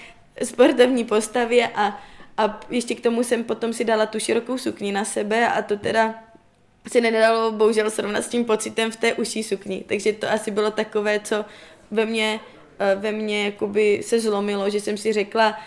sportovní 0.45 1.05
postavě 1.05 1.69
a, 1.75 2.01
a 2.37 2.61
ještě 2.71 2.95
k 2.95 3.01
tomu 3.01 3.25
jsem 3.25 3.45
potom 3.45 3.73
si 3.73 3.85
dala 3.85 4.07
tu 4.07 4.21
širokou 4.21 4.59
sukni 4.59 4.93
na 4.93 5.05
sebe 5.05 5.49
a 5.49 5.63
to 5.63 5.77
teda 5.77 6.15
se 6.89 7.01
nedalo 7.01 7.53
bohužel 7.53 7.91
srovnat 7.91 8.25
s 8.25 8.29
tím 8.29 8.45
pocitem 8.45 8.91
v 8.91 8.97
té 8.97 9.15
uší 9.15 9.43
sukni. 9.43 9.85
Takže 9.87 10.13
to 10.13 10.31
asi 10.31 10.51
bylo 10.51 10.71
takové, 10.71 11.21
co 11.21 11.45
ve 11.91 12.07
mně, 12.07 12.41
eh, 12.79 12.95
ve 12.95 13.13
mně 13.13 13.45
jakoby 13.45 14.01
se 14.03 14.21
zlomilo, 14.21 14.71
že 14.71 14.81
jsem 14.81 14.97
si 14.97 15.13
řekla, 15.13 15.59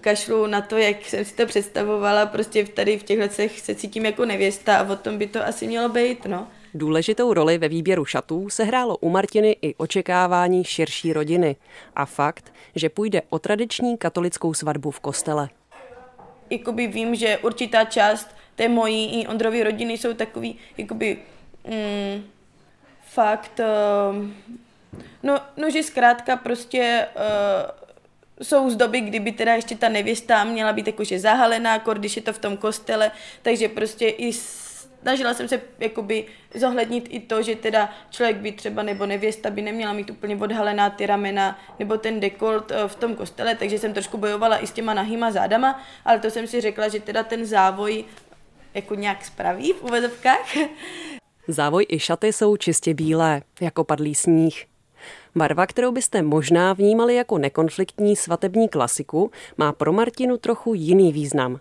kašlu 0.00 0.46
na 0.46 0.60
to, 0.60 0.76
jak 0.76 1.04
jsem 1.04 1.24
si 1.24 1.34
to 1.34 1.46
představovala, 1.46 2.26
prostě 2.26 2.64
tady 2.64 2.98
v 2.98 3.02
těchto 3.02 3.22
letech 3.22 3.60
se 3.60 3.74
cítím 3.74 4.06
jako 4.06 4.24
nevěsta 4.24 4.76
a 4.76 4.92
o 4.92 4.96
tom 4.96 5.18
by 5.18 5.26
to 5.26 5.46
asi 5.46 5.66
mělo 5.66 5.88
být, 5.88 6.24
no. 6.24 6.48
Důležitou 6.76 7.32
roli 7.32 7.58
ve 7.58 7.68
výběru 7.68 8.04
šatů 8.04 8.50
sehrálo 8.50 8.96
u 8.96 9.10
Martiny 9.10 9.56
i 9.62 9.74
očekávání 9.74 10.64
širší 10.64 11.12
rodiny 11.12 11.56
a 11.96 12.06
fakt, 12.06 12.52
že 12.74 12.88
půjde 12.88 13.22
o 13.30 13.38
tradiční 13.38 13.98
katolickou 13.98 14.54
svatbu 14.54 14.90
v 14.90 15.00
kostele. 15.00 15.48
jakoby 16.50 16.86
vím, 16.86 17.14
že 17.14 17.38
určitá 17.38 17.84
část 17.84 18.28
té 18.56 18.68
mojí 18.68 19.20
i 19.20 19.26
Ondrovy 19.26 19.64
rodiny 19.64 19.98
jsou 19.98 20.14
takový, 20.14 20.58
jakoby, 20.78 21.18
mm, 21.64 22.24
fakt, 23.06 23.60
uh, 23.60 24.26
no, 25.22 25.40
no, 25.56 25.70
že 25.70 25.82
zkrátka 25.82 26.36
prostě 26.36 27.06
uh, 27.16 28.46
jsou 28.46 28.70
z 28.70 28.76
doby, 28.76 29.00
kdyby 29.00 29.32
teda 29.32 29.54
ještě 29.54 29.76
ta 29.76 29.88
nevěsta 29.88 30.44
měla 30.44 30.72
být 30.72 30.86
jakože 30.86 31.18
zahalená, 31.18 31.78
když 31.78 32.16
je 32.16 32.22
to 32.22 32.32
v 32.32 32.38
tom 32.38 32.56
kostele, 32.56 33.10
takže 33.42 33.68
prostě 33.68 34.08
i 34.08 34.32
snažila 35.04 35.34
jsem 35.34 35.48
se 35.48 35.60
jakoby 35.78 36.24
zohlednit 36.54 37.06
i 37.10 37.20
to, 37.20 37.42
že 37.42 37.56
teda 37.56 37.90
člověk 38.10 38.36
by 38.36 38.52
třeba 38.52 38.82
nebo 38.82 39.06
nevěsta 39.06 39.50
by 39.50 39.62
neměla 39.62 39.92
mít 39.92 40.10
úplně 40.10 40.36
odhalená 40.36 40.90
ty 40.90 41.06
ramena 41.06 41.58
nebo 41.78 41.98
ten 41.98 42.20
dekolt 42.20 42.70
eh, 42.70 42.88
v 42.88 42.94
tom 42.94 43.14
kostele, 43.14 43.54
takže 43.54 43.78
jsem 43.78 43.92
trošku 43.92 44.18
bojovala 44.18 44.58
i 44.58 44.66
s 44.66 44.72
těma 44.72 44.94
nahýma 44.94 45.30
zádama, 45.30 45.82
ale 46.04 46.18
to 46.18 46.30
jsem 46.30 46.46
si 46.46 46.60
řekla, 46.60 46.88
že 46.88 47.00
teda 47.00 47.22
ten 47.22 47.46
závoj 47.46 48.04
jako 48.74 48.94
nějak 48.94 49.24
spraví 49.24 49.72
v 49.72 49.82
uvozovkách. 49.82 50.56
Závoj 51.48 51.86
i 51.88 51.98
šaty 51.98 52.32
jsou 52.32 52.56
čistě 52.56 52.94
bílé, 52.94 53.42
jako 53.60 53.84
padlý 53.84 54.14
sníh. 54.14 54.64
Barva, 55.34 55.66
kterou 55.66 55.92
byste 55.92 56.22
možná 56.22 56.72
vnímali 56.72 57.14
jako 57.14 57.38
nekonfliktní 57.38 58.16
svatební 58.16 58.68
klasiku, 58.68 59.30
má 59.56 59.72
pro 59.72 59.92
Martinu 59.92 60.36
trochu 60.36 60.74
jiný 60.74 61.12
význam. 61.12 61.60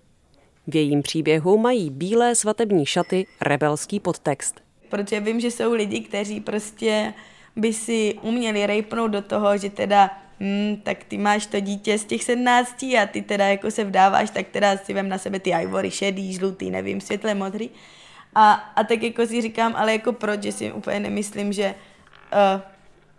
V 0.67 0.75
jejím 0.75 1.01
příběhu 1.01 1.57
mají 1.57 1.89
bílé 1.89 2.35
svatební 2.35 2.85
šaty 2.85 3.25
rebelský 3.41 3.99
podtext. 3.99 4.61
Protože 4.89 5.19
vím, 5.19 5.39
že 5.39 5.51
jsou 5.51 5.73
lidi, 5.73 5.99
kteří 5.99 6.41
prostě 6.41 7.13
by 7.55 7.73
si 7.73 8.15
uměli 8.21 8.65
rejpnout 8.65 9.11
do 9.11 9.21
toho, 9.21 9.57
že 9.57 9.69
teda 9.69 10.09
hmm, 10.39 10.77
tak 10.83 11.03
ty 11.03 11.17
máš 11.17 11.45
to 11.45 11.59
dítě 11.59 11.97
z 11.97 12.05
těch 12.05 12.23
sednácti 12.23 12.97
a 12.97 13.05
ty 13.05 13.21
teda 13.21 13.47
jako 13.47 13.71
se 13.71 13.83
vdáváš, 13.83 14.29
tak 14.29 14.47
teda 14.47 14.77
si 14.77 14.93
vem 14.93 15.09
na 15.09 15.17
sebe 15.17 15.39
ty 15.39 15.49
ivory 15.49 15.91
šedý, 15.91 16.33
žlutý, 16.33 16.71
nevím, 16.71 17.01
světle 17.01 17.35
modrý. 17.35 17.69
A, 18.35 18.53
a 18.53 18.83
tak 18.83 19.03
jako 19.03 19.27
si 19.27 19.41
říkám, 19.41 19.75
ale 19.75 19.91
jako 19.91 20.13
proč, 20.13 20.43
že 20.43 20.51
si 20.51 20.71
úplně 20.71 20.99
nemyslím, 20.99 21.53
že 21.53 21.75
uh, 22.33 22.61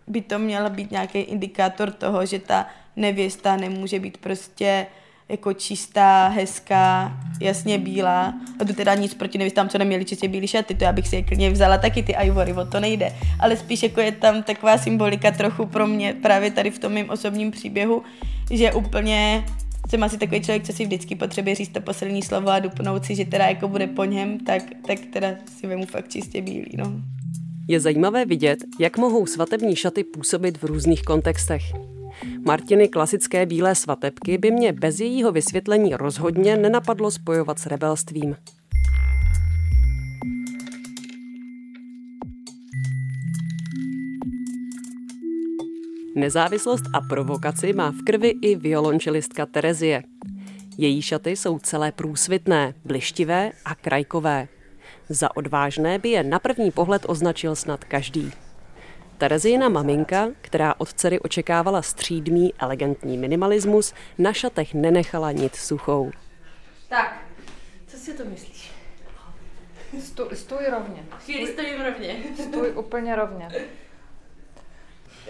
by 0.07 0.21
to 0.21 0.39
měl 0.39 0.71
být 0.71 0.91
nějaký 0.91 1.19
indikátor 1.19 1.91
toho, 1.91 2.27
že 2.27 2.39
ta 2.39 2.67
nevěsta 2.97 3.57
nemůže 3.57 4.01
být 4.01 4.19
prostě 4.19 4.87
jako 5.29 5.53
čistá, 5.53 6.29
hezká, 6.29 7.13
jasně 7.41 7.79
bílá. 7.79 8.35
A 8.61 8.65
tu 8.65 8.73
teda 8.73 8.95
nic 8.95 9.15
proti 9.15 9.39
nevěstám, 9.39 9.69
co 9.69 9.79
neměli 9.79 10.05
čistě 10.05 10.29
bílý 10.29 10.47
šaty, 10.47 10.75
to 10.75 10.85
já 10.85 10.93
bych 10.93 11.09
si 11.09 11.17
je 11.17 11.23
klidně 11.23 11.51
vzala 11.51 11.79
taky 11.79 12.03
ty 12.03 12.15
ivory, 12.25 12.53
o 12.53 12.65
to 12.65 12.81
nejde. 12.81 13.13
Ale 13.41 13.57
spíš 13.57 13.83
jako 13.83 14.01
je 14.01 14.13
tam 14.13 14.43
taková 14.43 14.79
symbolika 14.79 15.31
trochu 15.31 15.67
pro 15.67 15.87
mě 15.87 16.15
právě 16.23 16.51
tady 16.51 16.71
v 16.71 16.79
tom 16.79 16.93
mém 16.93 17.11
osobním 17.11 17.51
příběhu, 17.51 18.03
že 18.51 18.73
úplně 18.73 19.45
jsem 19.91 20.03
asi 20.03 20.19
takový 20.19 20.41
člověk, 20.41 20.67
co 20.67 20.73
si 20.73 20.85
vždycky 20.85 21.15
potřebuje 21.15 21.55
říct 21.55 21.69
to 21.69 21.81
poslední 21.81 22.23
slovo 22.23 22.49
a 22.49 22.59
dupnout 22.59 23.05
si, 23.05 23.15
že 23.15 23.25
teda 23.25 23.47
jako 23.47 23.69
bude 23.69 23.87
po 23.87 24.05
něm, 24.05 24.39
tak, 24.39 24.63
tak 24.87 24.99
teda 25.13 25.29
si 25.59 25.67
vemu 25.67 25.87
fakt 25.87 26.09
čistě 26.09 26.43
bílý, 26.43 26.75
no. 26.77 26.93
Je 27.69 27.81
zajímavé 27.81 28.25
vidět, 28.25 28.59
jak 28.81 28.99
mohou 28.99 29.27
svatební 29.27 29.77
šaty 29.77 30.05
působit 30.05 30.63
v 30.63 30.65
různých 30.65 31.03
kontextech. 31.03 31.63
Martiny 32.47 32.89
klasické 32.89 33.47
bílé 33.47 33.75
svatebky 33.75 34.39
by 34.39 34.51
mě 34.51 34.73
bez 34.73 35.01
jejího 35.01 35.33
vysvětlení 35.33 35.95
rozhodně 35.95 36.57
nenapadlo 36.57 37.11
spojovat 37.11 37.59
s 37.59 37.67
rebelstvím. 37.67 38.37
Nezávislost 46.17 46.85
a 46.93 47.01
provokaci 47.01 47.73
má 47.73 47.91
v 47.91 48.05
krvi 48.05 48.29
i 48.43 48.57
violončelistka 48.57 49.47
Terezie. 49.47 50.03
Její 50.79 51.03
šaty 51.03 51.31
jsou 51.31 51.59
celé 51.59 51.93
průsvitné, 51.93 52.75
blištivé 52.85 53.53
a 53.65 53.75
krajkové. 53.75 54.49
Za 55.09 55.37
odvážné 55.37 55.99
by 55.99 56.09
je 56.09 56.23
na 56.23 56.39
první 56.39 56.71
pohled 56.71 57.03
označil 57.09 57.57
snad 57.57 57.85
každý. 57.85 58.33
Terezina 59.19 59.69
maminka, 59.69 60.29
která 60.41 60.75
od 60.79 60.93
dcery 60.93 61.21
očekávala 61.21 61.83
střídmý, 61.83 62.55
elegantní 62.59 63.19
minimalismus, 63.19 63.95
na 64.19 64.33
šatech 64.33 64.75
nenechala 64.75 65.33
nic 65.33 65.57
suchou. 65.57 66.11
Tak, 66.89 67.21
co 67.87 67.97
si 67.97 68.15
to 68.15 68.25
myslíš? 68.25 68.71
Stůj, 70.01 70.37
stůj 70.37 70.67
rovně. 70.71 71.05
Chvíli 71.25 71.53
stojím 71.53 71.83
rovně. 71.83 72.17
Stůj 72.49 72.73
úplně 72.75 73.17
rovně. 73.17 73.49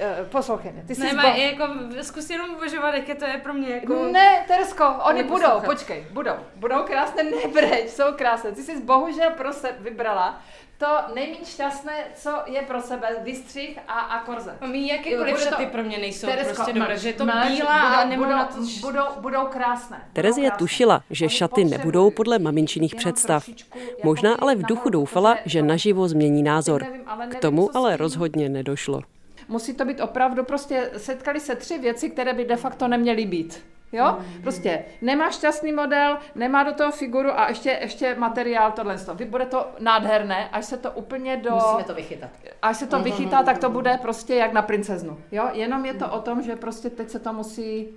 Eh, 0.04 0.25
Poslouchej 0.30 0.73
mě, 0.73 0.82
ty 0.87 0.94
jsi 0.94 1.00
Ne, 1.02 1.08
zbo... 1.11 1.16
má, 1.16 1.28
jako, 1.28 1.68
zkus 2.02 2.30
jenom 2.30 2.50
uvažovat, 2.50 2.94
jaké 2.94 3.14
to 3.14 3.25
je 3.25 3.38
pro 3.38 3.54
mě 3.54 3.68
jako... 3.68 4.04
Ne, 4.12 4.44
Teresko, 4.49 4.84
oni 5.04 5.23
budou, 5.23 5.34
Neposlouchat. 5.37 5.64
počkej, 5.64 6.06
budou. 6.12 6.32
Budou 6.56 6.82
krásné, 6.82 7.23
nebreč, 7.23 7.88
jsou 7.90 8.04
krásné. 8.16 8.52
Ty 8.52 8.62
jsi 8.62 8.80
bohužel 8.82 9.30
pro 9.30 9.52
se 9.52 9.68
vybrala 9.80 10.40
to 10.78 10.87
nejméně 11.14 11.44
šťastné, 11.44 11.92
co 12.14 12.30
je 12.46 12.62
pro 12.62 12.80
sebe, 12.80 13.08
vystřih 13.23 13.78
a, 13.88 13.92
a 13.92 14.20
korze. 14.25 14.58
Mí 14.66 14.88
jakékoliv 14.88 15.32
Bude 15.34 15.44
to- 15.44 15.50
šaty 15.50 15.66
pro 15.66 15.82
mě 15.82 15.99
nejsou 15.99 16.26
Teresko, 16.26 16.54
prostě 16.54 16.73
dobré, 16.73 16.99
že 16.99 17.08
je 17.08 17.12
to 17.12 17.25
bílá 17.26 17.75
a 17.75 17.96
budou- 18.04 18.11
nemám 18.11 18.26
budou, 18.28 18.38
na 18.38 18.44
to... 18.44 18.54
budou, 18.80 19.20
budou 19.20 19.46
krásné. 19.46 19.96
budou 19.96 20.12
Terezie 20.12 20.46
krásné. 20.49 20.58
tušila, 20.58 21.02
že 21.11 21.25
Oni 21.25 21.30
šaty 21.34 21.64
nebudou 21.64 22.11
podle 22.11 22.38
maminčiných 22.38 22.94
představ. 22.94 23.44
trošičku 23.44 23.78
Možná 24.04 24.34
ale 24.34 24.54
v 24.54 24.62
duchu 24.66 24.88
doufala, 24.90 25.37
že 25.44 25.62
naživo 25.62 26.08
změní 26.08 26.42
názor. 26.42 26.87
K 27.28 27.34
tomu 27.40 27.76
ale 27.76 27.96
rozhodně 27.96 28.49
nedošlo. 28.49 29.00
Musí 29.49 29.75
to 29.75 29.85
být 29.85 30.01
opravdu 30.01 30.45
prostě, 30.45 30.91
setkali 30.97 31.41
se 31.41 31.55
tři 31.55 31.79
věci, 31.79 32.11
které 32.11 32.33
by 32.33 32.45
de 32.45 32.57
facto 32.57 32.89
neměly 32.89 33.27
být. 33.27 33.65
Jo? 33.93 34.19
Prostě 34.43 34.85
nemá 35.03 35.31
šťastný 35.31 35.73
model, 35.73 36.19
nemá 36.35 36.63
do 36.63 36.73
toho 36.75 36.93
figuru 36.93 37.39
a 37.39 37.49
ještě, 37.49 37.79
ještě 37.81 38.15
materiál 38.15 38.73
tohle. 38.73 38.97
Vy 39.15 39.25
bude 39.25 39.47
to 39.47 39.67
nádherné, 39.79 40.49
až 40.49 40.65
se 40.65 40.77
to 40.77 40.91
úplně 40.91 41.37
do... 41.37 41.51
Musíme 41.51 41.85
to 41.85 41.95
vychytat. 41.95 42.31
Až 42.63 42.77
se 42.77 42.87
to 42.87 42.99
vychytá, 42.99 43.43
tak 43.43 43.59
to 43.59 43.71
bude 43.71 43.99
prostě 44.03 44.35
jak 44.35 44.53
na 44.53 44.63
princeznu. 44.63 45.19
Jo? 45.33 45.49
Jenom 45.53 45.85
je 45.85 45.95
to 45.95 46.11
o 46.11 46.21
tom, 46.21 46.43
že 46.43 46.57
prostě 46.57 46.91
teď 46.91 47.11
se 47.11 47.19
to 47.19 47.33
musí 47.33 47.89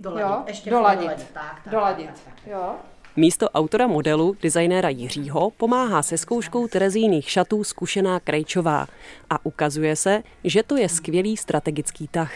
Doladit. 0.00 0.26
jo? 0.28 0.42
Ještě 0.46 0.70
doladit. 0.70 1.00
doladit. 1.00 1.30
Tak, 1.32 1.60
tak, 1.64 1.72
doladit. 1.72 2.06
tak, 2.06 2.14
tak, 2.24 2.34
tak. 2.34 2.46
Jo? 2.46 2.74
Místo 3.16 3.48
autora 3.50 3.86
modelu, 3.86 4.36
designéra 4.42 4.88
Jiřího, 4.88 5.50
pomáhá 5.50 6.02
se 6.02 6.18
zkouškou 6.18 6.68
Terezíných 6.68 7.30
šatů 7.30 7.64
zkušená 7.64 8.20
Krejčová 8.20 8.86
a 9.30 9.46
ukazuje 9.46 9.96
se, 9.96 10.22
že 10.44 10.62
to 10.62 10.76
je 10.76 10.88
skvělý 10.88 11.36
strategický 11.36 12.08
tah. 12.08 12.32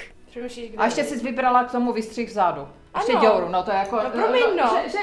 A 0.77 0.85
ještě 0.85 1.05
jsi 1.05 1.19
vybrala 1.19 1.65
k 1.65 1.73
tomu 1.73 1.93
vystřih 1.93 2.29
vzadu. 2.29 2.69
Ještě 2.97 3.13
Ano. 3.13 3.21
děuru, 3.21 3.49
no 3.49 3.63
to 3.63 3.71
je 3.71 3.77
jako... 3.77 3.97
No, 3.97 4.11
promiň, 4.11 4.43
no. 4.63 4.71
Že, 4.83 4.91
že, 4.91 4.99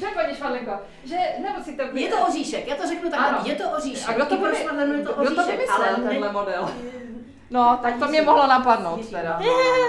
že 0.00 0.06
paní 0.14 0.34
Švadlenko, 0.36 0.72
že 1.04 1.16
nemusí 1.42 1.76
to 1.76 1.82
být... 1.92 2.02
Je 2.02 2.08
to 2.08 2.26
oříšek, 2.26 2.68
já 2.68 2.76
to 2.76 2.88
řeknu 2.88 3.10
takhle, 3.10 3.28
Ano. 3.28 3.38
je 3.44 3.54
to 3.54 3.64
oříšek. 3.78 4.08
A 4.08 4.12
kdo 4.12 4.26
to, 4.26 4.34
I 4.34 4.38
pro 4.38 4.50
vy... 4.50 4.56
Švadlenu 4.56 4.94
je 4.94 5.04
to 5.04 5.14
to 5.14 5.46
vymyslel, 5.46 5.96
tenhle 6.08 6.32
model? 6.32 6.70
No, 7.54 7.78
tak 7.82 7.94
to 7.98 8.08
mě 8.08 8.22
mohlo 8.22 8.46
napadnout 8.46 9.06
teda. 9.10 9.40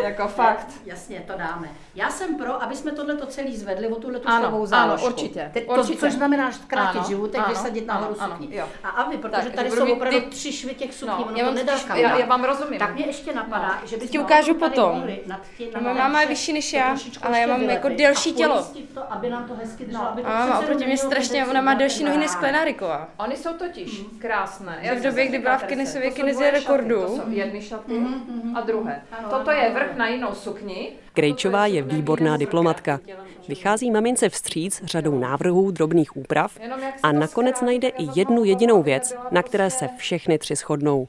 Jako 0.04 0.28
fakt. 0.28 0.68
Jasně, 0.86 1.24
to 1.28 1.34
dáme. 1.38 1.70
Já 1.96 2.10
jsem 2.10 2.36
pro, 2.36 2.64
aby 2.64 2.76
jsme 2.76 2.92
tohle 2.92 3.16
to 3.16 3.26
celý 3.26 3.58
zvedli 3.58 3.88
o 3.88 3.96
tuhle 3.96 4.20
tu 4.20 4.28
Ano, 4.30 4.40
slovou 4.42 4.58
ano, 4.58 4.66
záložku. 4.66 5.08
určitě, 5.08 5.50
Te- 5.54 5.62
To, 5.62 5.72
určitě. 5.74 5.98
což 6.00 6.12
znamená 6.14 6.52
zkrátit 6.52 6.98
Ano, 7.00 7.08
životek, 7.08 7.40
ano, 7.40 7.50
vysadit 7.50 7.88
nahoru 7.88 8.16
ano, 8.20 8.38
sukni. 8.38 8.62
A 8.84 8.90
aby, 8.90 9.18
protože 9.18 9.42
Tak, 9.46 9.54
tady 9.56 9.70
budu 9.70 9.82
jsou 9.82 9.86
mít 9.86 9.94
opravdu 9.94 10.20
ty- 10.22 10.26
tři 10.26 10.52
švy 10.52 10.76
těch 10.76 10.94
sukní, 10.94 11.16
No, 11.18 11.26
ono 11.26 11.38
já 11.38 11.44
to 11.44 11.46
mám 11.46 11.56
nedá 11.56 11.74
totiž- 11.74 11.96
já- 11.96 12.18
já 12.18 12.26
vám 12.26 12.44
rozumím. 12.44 12.80
Tak 12.80 12.94
mě 12.96 13.06
ještě 13.06 13.34
napadá, 13.34 13.80
že 13.86 13.96
bychom 13.98 14.12
Ti 14.12 14.20
ukážu 14.20 14.54
potom. 14.54 14.96
mohli 14.96 15.20
nad 15.28 15.40
tím- 15.58 15.68
No, 15.68 15.74
nad 15.74 15.82
moje 15.84 15.96
máma 15.96 16.22
je 16.22 16.28
vyšší 16.28 16.54
než 16.54 16.74
já, 16.74 16.96
ale 17.22 17.40
já 17.40 17.48
mám 17.48 17.62
jako 17.62 17.90
delší 17.90 18.32
a 18.34 18.36
tělo. 18.38 18.54
pojistit 18.56 18.94
To, 18.94 19.12
aby 19.14 19.30
nám 19.30 19.48
to 19.48 19.56
hezky 19.56 19.86
drželo, 19.86 20.08
aby 20.10 20.22
to 20.22 20.28
A 20.28 20.32
máma 20.32 20.46
přece 20.54 20.66
oproti 20.66 20.86
mě 20.86 20.98
strašně, 20.98 21.46
ona 21.46 21.62
má 21.62 21.74
delší 21.74 22.04
nohy 22.04 22.18
než. 22.18 22.32
Sklenáriková. 22.36 23.08
Oni 23.18 23.38
jsou 23.38 23.54
totiž 23.54 24.02
krásné. 24.20 24.80
Že 24.82 24.96
v 24.96 25.04
době, 25.04 25.28
kdy 25.28 25.40
byla 25.40 25.58
v 25.58 25.66
Guinnessově 25.68 26.12
To 26.12 26.16
jsou 26.16 27.22
dvoje 27.56 27.62
šaty, 27.62 27.94
jedny 27.94 28.10
šaty 28.10 28.56
a 28.56 28.62
druhé. 28.62 29.02
Ano, 29.12 29.30
Toto 29.30 29.50
ano, 29.50 29.60
je 29.60 29.66
ano. 29.66 29.76
vrch 29.80 29.98
na 29.98 30.08
jinou 30.08 30.34
sukni. 30.34 30.92
Krejčová 31.14 31.66
je 31.66 31.82
výborná 31.82 32.38
diplomatka. 32.38 33.00
Vychází 33.48 33.92
mamince 33.92 34.30
vstříc 34.30 34.82
řadou 34.86 35.20
návrhů 35.20 35.72
drobných 35.72 36.18
úprav 36.18 36.58
a 37.04 37.12
nakonec 37.12 37.62
najde 37.62 37.88
i 37.88 38.08
jednu 38.16 38.44
jedinou 38.44 38.84
věc, 38.84 39.16
na 39.32 39.44
které 39.44 39.70
se 39.70 39.90
všechny 39.98 40.38
tři 40.38 40.56
shodnou. 40.56 41.08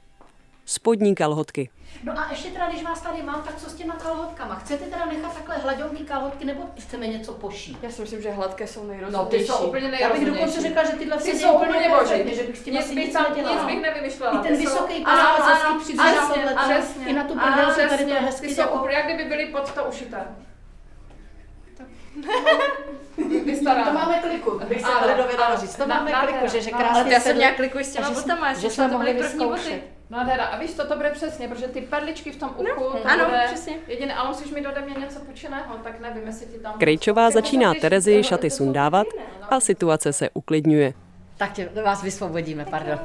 Spodní 0.68 1.14
kalhotky. 1.14 1.70
No 2.04 2.12
a 2.18 2.26
ještě 2.30 2.49
teda, 2.50 2.68
když 2.68 2.82
vás 2.82 3.00
tady 3.00 3.23
mám, 3.23 3.42
tak 3.42 3.56
co 3.56 3.70
s 3.70 3.75
těma 3.75 3.94
kalhotkama? 3.94 4.54
Chcete 4.54 4.85
teda 4.85 5.06
nechat 5.06 5.35
takhle 5.35 5.56
hladový 5.56 5.99
kalhotky, 5.99 6.44
nebo 6.44 6.62
chceme 6.78 7.06
něco 7.06 7.32
pošít? 7.32 7.78
Já 7.82 7.90
si 7.90 8.00
myslím, 8.00 8.23
že 8.23 8.30
hladké 8.30 8.66
jsou 8.66 8.82
No 8.82 8.88
nejrozumnější. 8.88 9.28
ty 9.46 9.52
jsou 9.52 9.66
úplně 9.66 9.85
Já 9.85 9.90
bych 9.90 10.00
nejrozumnější. 10.00 10.35
dokonce 10.35 10.61
řekla, 10.61 10.85
že 10.85 10.92
tyhle 10.92 11.16
Ty 11.16 11.38
jsou 11.38 11.52
úplně 11.52 11.88
boží. 12.00 12.37
že 12.37 12.42
bych 12.42 12.58
s 12.58 12.62
tím 12.62 12.75
Nic 12.75 12.85
asi 12.85 12.94
bych 12.94 13.04
nic 13.04 13.12
tam, 13.12 13.26
nedělala. 13.30 13.56
nic 13.56 13.64
bych 13.75 13.82
nevymýšlela. 13.82 14.40
I 14.40 14.49
ten 14.49 14.56
vysoký 14.56 15.04
ano, 15.04 15.44
hezky 15.44 15.73
přidržel 15.80 16.12
přesně, 16.30 16.42
tohle, 16.44 16.75
přesně. 16.80 17.06
i 17.06 17.12
na 17.12 17.25
tu 17.25 17.32
Ano, 17.38 17.52
prdelku 17.52 17.88
tady 17.88 18.04
to 18.04 18.14
hezky 18.25 18.46
Ty 18.49 18.54
jsou 18.54 18.68
úplně, 18.68 18.94
jak 18.94 19.04
kdyby 19.06 19.25
byly 19.25 19.46
pod 19.46 19.73
to 19.73 19.85
ušité. 19.85 20.20
To 23.16 23.44
Vystaráno. 23.44 23.92
máme 23.92 24.18
kliku, 24.20 24.61
bych 24.68 24.80
se 24.80 24.87
dala 25.37 25.46
ano. 25.46 25.56
říct. 25.61 25.76
To 25.76 25.87
máme 25.87 26.12
kliku, 26.12 26.46
že, 26.49 26.61
že 26.61 26.70
krásně 26.70 27.00
Ale 27.02 27.12
já 27.12 27.20
jsem 27.20 27.38
nějak 27.38 27.56
klikuji 27.56 27.85
s 27.85 27.92
těma 27.92 28.11
botama, 28.11 28.54
že 28.54 28.70
jsme 28.70 28.87
to 28.88 28.92
mohli 28.92 29.14
byly 29.14 29.28
první 29.28 29.38
boty. 29.46 29.54
vyzkoušet. 29.61 29.96
Nádhera. 30.10 30.44
A 30.44 30.58
víš, 30.58 30.75
to, 30.75 30.86
to 30.86 30.96
bude 30.96 31.10
přesně, 31.10 31.48
protože 31.48 31.68
ty 31.68 31.80
perličky 31.80 32.32
v 32.32 32.36
tom 32.36 32.50
uchu, 32.56 32.84
to 32.84 33.06
ano, 33.06 33.25
bude 33.25 33.42
přesně. 33.46 33.76
jediné, 33.86 34.14
ale 34.14 34.28
musíš 34.28 34.52
mít 34.52 34.66
ode 34.66 34.80
mě 34.80 34.94
něco 35.00 35.20
půjčeného, 35.20 35.76
tak 35.84 36.00
nevím, 36.00 36.26
jestli 36.26 36.46
ti 36.46 36.58
tam... 36.58 36.78
Krejčová 36.78 37.30
začíná 37.30 37.75
Terezi 37.75 38.25
šaty 38.25 38.50
sundávat 38.50 39.06
jiné, 39.12 39.26
no. 39.40 39.54
a 39.54 39.60
situace 39.60 40.12
se 40.12 40.30
uklidňuje. 40.30 40.94
Tak 41.36 41.52
tě, 41.52 41.70
vás 41.84 42.02
vysvobodíme, 42.02 42.64
pardon. 42.70 42.98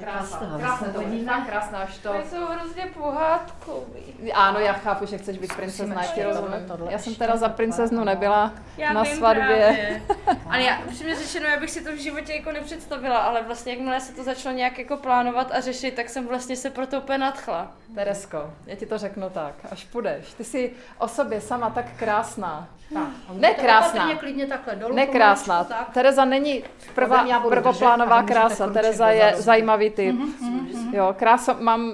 Krásná, 0.00 0.58
krásná, 0.58 0.88
to 0.92 1.00
je 1.00 1.24
fakt 1.24 1.46
krásná, 1.46 1.78
až 1.78 1.98
to... 1.98 2.10
Oni 2.10 2.24
jsou 2.24 2.46
hrozně 2.46 2.86
pohádkoví. 2.94 4.32
Ano, 4.34 4.58
já 4.58 4.72
chápu, 4.72 5.06
že 5.06 5.18
chceš 5.18 5.38
být 5.38 5.54
princezna, 5.56 6.02
já 6.02 6.08
ti 6.08 6.22
tohle, 6.22 6.40
rozumím. 6.40 6.90
Já 6.90 6.98
jsem 6.98 7.14
teda 7.14 7.36
za 7.36 7.48
princeznu 7.48 8.04
nebyla 8.04 8.52
Já 8.76 8.92
na 8.92 9.02
vím 9.02 9.16
svatbě. 9.16 10.02
Ale 10.50 10.62
já, 10.62 10.78
upřímně 10.78 11.16
řečeno, 11.16 11.46
já 11.46 11.60
bych 11.60 11.70
si 11.70 11.84
to 11.84 11.92
v 11.92 11.96
životě 11.96 12.34
jako 12.34 12.52
nepředstavila, 12.52 13.18
ale 13.18 13.42
vlastně 13.42 13.72
jakmile 13.72 14.00
se 14.00 14.12
to 14.12 14.22
začalo 14.22 14.56
nějak 14.56 14.78
jako 14.78 14.96
plánovat 14.96 15.52
a 15.52 15.60
řešit, 15.60 15.94
tak 15.94 16.08
jsem 16.08 16.26
vlastně 16.26 16.56
se 16.56 16.70
pro 16.70 16.86
to 16.86 16.98
úplně 16.98 17.18
nadchla. 17.18 17.72
Teresko, 17.94 18.50
já 18.66 18.76
ti 18.76 18.86
to 18.86 18.98
řeknu 18.98 19.30
tak, 19.30 19.54
až 19.70 19.84
půjdeš. 19.84 20.32
Ty 20.32 20.44
jsi 20.44 20.72
o 20.98 21.08
sobě 21.08 21.40
sama 21.40 21.70
tak 21.70 21.86
krásná. 21.96 22.68
Tak, 22.94 23.08
Ne 23.32 23.54
krásná. 23.54 23.88
Opatrně 23.88 24.14
klidně 24.14 24.46
takhle 24.46 24.76
dolů. 24.76 24.94
Nekrásná. 24.94 25.64
tak. 25.64 25.90
Tereza 25.94 26.24
není 26.24 26.64
prvá, 26.94 27.40
prvoplánová 27.48 28.22
krása. 28.22 28.70
Tereza 28.70 29.10
je 29.10 29.24
dozadu. 29.30 29.42
Zajímavý 29.90 29.90
typ. 29.90 30.40
Mhm, 30.40 30.94
Jo, 30.94 31.14
krása, 31.18 31.56
mám 31.60 31.92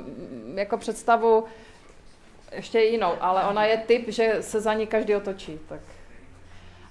jako 0.55 0.77
představu 0.79 1.45
ještě 2.53 2.81
jinou, 2.81 3.13
ale 3.21 3.45
ona 3.45 3.65
je 3.65 3.77
typ, 3.77 4.05
že 4.09 4.37
se 4.41 4.61
za 4.61 4.75
ní 4.75 4.87
každý 4.87 5.15
otočí. 5.17 5.59
Tak. 5.69 5.81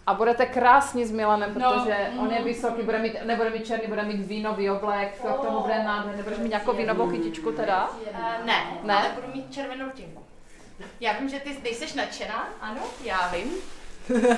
A 0.07 0.13
budete 0.13 0.45
krásní 0.45 1.05
s 1.05 1.11
Milanem, 1.11 1.49
No, 1.59 1.73
protože 1.73 1.97
on 2.19 2.25
mhm. 2.25 2.33
je 2.33 2.43
vysoký, 2.43 2.81
bude 2.81 2.99
mít, 2.99 3.13
nebude 3.25 3.49
mít 3.49 3.65
černý, 3.65 3.87
bude 3.87 4.03
mít 4.03 4.25
vínový 4.25 4.69
oblek, 4.69 5.21
to 5.21 5.27
k 5.27 5.45
tomu 5.47 5.59
bude 5.61 5.83
nádherný. 5.83 6.17
Nebudeš 6.17 6.39
mít 6.39 6.49
nějakou 6.49 6.73
vínovou 6.73 7.09
kytičku 7.09 7.51
teda? 7.51 7.89
Uh, 7.89 8.45
ne, 8.45 8.63
Ne? 8.83 8.95
ale 8.95 9.09
budu 9.15 9.27
mít 9.33 9.53
červenou 9.53 9.85
rtěnku. 9.89 10.23
Já 10.99 11.13
vím, 11.19 11.29
že 11.29 11.39
ty 11.39 11.57
nejseš 11.63 11.93
nadšená, 11.93 12.49
ano, 12.61 12.81
já 13.03 13.31
vím. 13.31 13.51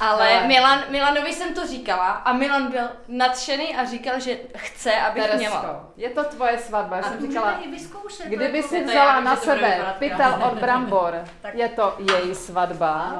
Ale 0.00 0.28
Ale- 0.38 0.46
Milan, 0.46 0.82
Milanovi 0.90 1.32
jsem 1.32 1.54
to 1.54 1.66
říkala 1.66 2.06
a 2.10 2.32
Milan 2.32 2.70
byl 2.70 2.84
nadšený 3.08 3.76
a 3.76 3.84
říkal, 3.84 4.20
že 4.20 4.36
chce, 4.56 4.92
abych 4.96 5.22
Teresko, 5.22 5.38
měla. 5.38 5.86
je 5.96 6.10
to 6.10 6.24
tvoje 6.24 6.58
svatba. 6.58 6.96
Já 6.96 7.02
jsem 7.02 7.20
říkala, 7.20 7.60
vyzkoušet. 7.70 8.26
kdyby 8.26 8.56
jako- 8.56 8.68
si 8.68 8.80
To 8.80 8.90
vzala 8.90 9.14
já 9.14 9.20
na 9.20 9.36
to 9.36 9.42
sebe 9.42 9.94
pytel 9.98 10.40
od 10.52 10.58
brambor, 10.58 11.24
je 11.52 11.68
to 11.68 11.94
její 11.98 12.34
svatba. 12.34 13.12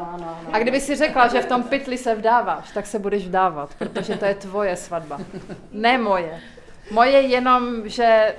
A 0.53 0.59
kdyby 0.59 0.81
si 0.81 0.97
řekla, 0.97 1.29
že 1.29 1.41
v 1.43 1.47
tom 1.47 1.63
pytli 1.63 1.99
se 1.99 2.15
vdáváš, 2.15 2.71
tak 2.75 2.87
se 2.87 2.99
budeš 2.99 3.27
vdávat, 3.27 3.71
protože 3.79 4.17
to 4.17 4.25
je 4.25 4.35
tvoje 4.35 4.77
svatba. 4.77 5.19
Ne 5.73 5.99
moje. 5.99 6.41
Moje 6.91 7.21
jenom, 7.21 7.89
že 7.89 8.35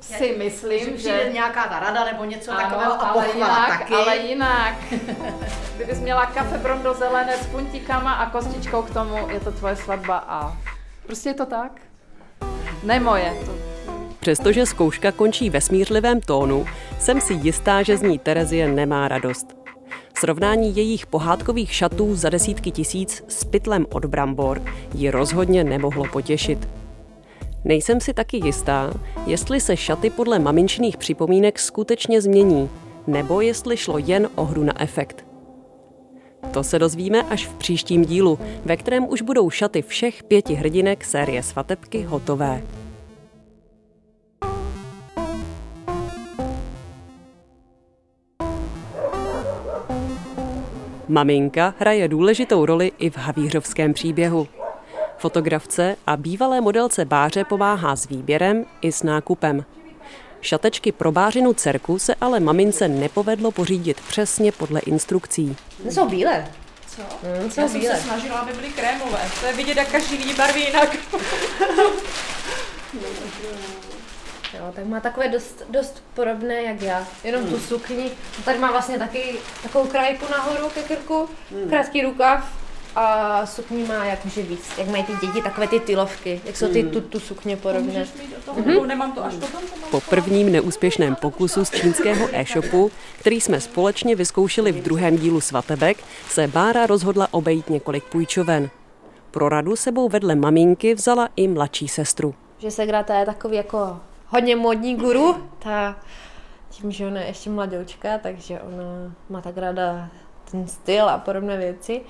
si 0.00 0.28
Že 0.28 0.34
myslím, 0.38 0.94
přijde 0.96 1.24
že... 1.26 1.32
nějaká 1.32 1.66
ta 1.68 1.78
rada 1.78 2.04
nebo 2.04 2.24
něco 2.24 2.50
Ano, 2.52 2.60
takového 2.60 2.92
a 2.92 2.96
ale 3.08 3.26
jinak, 3.34 3.78
taky. 3.78 3.94
ale 3.94 4.16
jinak. 4.16 4.74
Kdybys 5.76 6.00
měla 6.00 6.26
kafe 6.26 6.58
brondo 6.58 6.94
zelené 6.94 7.36
s 7.36 7.46
puntíkama 7.46 8.12
a 8.12 8.30
kostičkou 8.30 8.82
k 8.82 8.90
tomu, 8.90 9.16
je 9.28 9.40
to 9.40 9.52
tvoje 9.52 9.76
svatba 9.76 10.16
a 10.28 10.56
prostě 11.06 11.28
je 11.28 11.34
to 11.34 11.46
tak. 11.46 11.72
Ne 12.82 13.00
moje. 13.00 13.34
To, 13.46 13.52
Přestože 14.20 14.66
zkouška 14.66 15.12
končí 15.12 15.50
ve 15.50 15.60
smířlivém 15.60 16.20
tónu, 16.20 16.66
jsem 16.98 17.20
si 17.20 17.32
jistá, 17.32 17.82
že 17.82 17.96
z 17.96 18.02
ní 18.02 18.18
Terezie 18.18 18.68
nemá 18.68 19.08
radost. 19.08 19.46
Srovnání 20.18 20.76
jejich 20.76 21.06
pohádkových 21.06 21.74
šatů 21.74 22.14
za 22.16 22.30
desítky 22.30 22.70
tisíc 22.70 23.24
s 23.28 23.44
pytlem 23.44 23.86
od 23.92 24.04
brambor 24.04 24.62
ji 24.94 25.10
rozhodně 25.10 25.64
nemohlo 25.64 26.04
potěšit. 26.04 26.68
Nejsem 27.64 28.00
si 28.00 28.14
taky 28.14 28.36
jistá, 28.36 28.94
jestli 29.26 29.60
se 29.60 29.76
šaty 29.76 30.10
podle 30.10 30.38
maminčiných 30.38 30.96
připomínek 30.96 31.58
skutečně 31.58 32.20
změní, 32.20 32.70
nebo 33.06 33.40
jestli 33.40 33.76
šlo 33.76 33.98
jen 33.98 34.28
o 34.34 34.44
hru 34.44 34.64
na 34.64 34.82
efekt. 34.82 35.26
To 36.50 36.64
se 36.64 36.78
dozvíme 36.78 37.22
až 37.22 37.46
v 37.46 37.54
příštím 37.54 38.04
dílu, 38.04 38.38
ve 38.64 38.76
kterém 38.76 39.08
už 39.08 39.22
budou 39.22 39.50
šaty 39.50 39.82
všech 39.82 40.22
pěti 40.22 40.54
hrdinek 40.54 41.04
série 41.04 41.42
Svatebky 41.42 42.02
hotové. 42.02 42.62
Maminka 51.08 51.74
hraje 51.78 52.08
důležitou 52.08 52.66
roli 52.66 52.92
i 52.98 53.10
v 53.10 53.16
havířovském 53.16 53.94
příběhu. 53.94 54.57
Fotografce 55.18 55.96
a 56.06 56.16
bývalé 56.16 56.60
modelce 56.60 57.04
Báře 57.04 57.44
pomáhá 57.44 57.96
s 57.96 58.08
výběrem 58.08 58.64
i 58.80 58.92
s 58.92 59.02
nákupem. 59.02 59.64
Šatečky 60.40 60.92
pro 60.92 61.12
Bářinu 61.12 61.54
dcerku 61.54 61.98
se 61.98 62.14
ale 62.20 62.40
mamince 62.40 62.88
nepovedlo 62.88 63.50
pořídit 63.50 64.00
přesně 64.08 64.52
podle 64.52 64.80
instrukcí. 64.80 65.56
Jsou 65.90 66.08
bílé. 66.08 66.48
Co? 66.86 67.02
Mm, 67.02 67.50
Já 67.56 67.68
jsem 67.68 67.82
se 67.82 67.96
snažila, 67.96 68.38
aby 68.38 68.52
byly 68.52 68.68
krémové. 68.68 69.18
To 69.40 69.46
je 69.46 69.52
vidět, 69.52 69.76
jak 69.76 69.88
každý 69.90 70.16
vidí 70.16 70.34
barvy 70.34 70.60
jinak. 70.60 70.96
Jo, 74.54 74.72
tak 74.74 74.84
má 74.84 75.00
takové 75.00 75.28
dost, 75.28 75.62
dost 75.70 76.02
podobné 76.14 76.62
jak 76.62 76.82
já, 76.82 77.06
jenom 77.24 77.46
tu 77.46 77.58
sukni. 77.60 78.10
Tady 78.44 78.58
má 78.58 78.70
vlastně 78.70 78.98
taky 78.98 79.36
takovou 79.62 79.86
krajku 79.86 80.24
nahoru 80.30 80.68
ke 80.68 80.82
krku, 80.82 81.28
krátký 81.68 82.02
rukav 82.02 82.57
a 82.98 83.46
sukni 83.46 83.84
má 83.84 84.04
jakože 84.04 84.42
víc, 84.42 84.72
jak 84.78 84.88
mají 84.88 85.04
ty 85.04 85.26
děti, 85.26 85.42
takové 85.42 85.68
ty 85.68 85.80
tylovky, 85.80 86.40
jak 86.44 86.56
jsou 86.56 86.68
ty 86.68 86.90
sukně 87.18 87.56
podobné. 87.56 88.06
Nemám 88.86 89.12
to 89.12 89.24
až 89.24 89.34
potom? 89.34 89.60
to 89.60 89.76
mám 89.80 89.90
Po 89.90 90.00
prvním 90.00 90.52
neúspěšném 90.52 91.14
pokusu 91.14 91.64
z 91.64 91.70
čínského 91.70 92.28
e-shopu, 92.32 92.90
který 93.18 93.40
jsme 93.40 93.60
společně 93.60 94.16
vyzkoušeli 94.16 94.72
v 94.72 94.82
druhém 94.82 95.16
dílu 95.16 95.40
Svatebek, 95.40 95.98
se 96.28 96.48
Bára 96.48 96.86
rozhodla 96.86 97.28
obejít 97.30 97.70
několik 97.70 98.04
půjčoven. 98.04 98.70
Pro 99.30 99.48
radu 99.48 99.76
sebou 99.76 100.08
vedle 100.08 100.34
maminky 100.34 100.94
vzala 100.94 101.28
i 101.36 101.48
mladší 101.48 101.88
sestru. 101.88 102.34
Že 102.58 102.70
Segrata 102.70 103.18
je 103.18 103.26
takový 103.26 103.56
jako 103.56 104.00
hodně 104.26 104.56
modní 104.56 104.96
guru, 104.96 105.48
ta 105.58 105.96
tím, 106.70 106.92
že 106.92 107.06
ona 107.06 107.20
je 107.20 107.26
ještě 107.26 107.50
mladoučka, 107.50 108.18
takže 108.18 108.60
ona 108.60 109.14
má 109.28 109.40
tak 109.40 109.56
ráda 109.56 110.08
ten 110.50 110.68
styl 110.68 111.08
a 111.08 111.18
podobné 111.18 111.56
věci. 111.56 112.00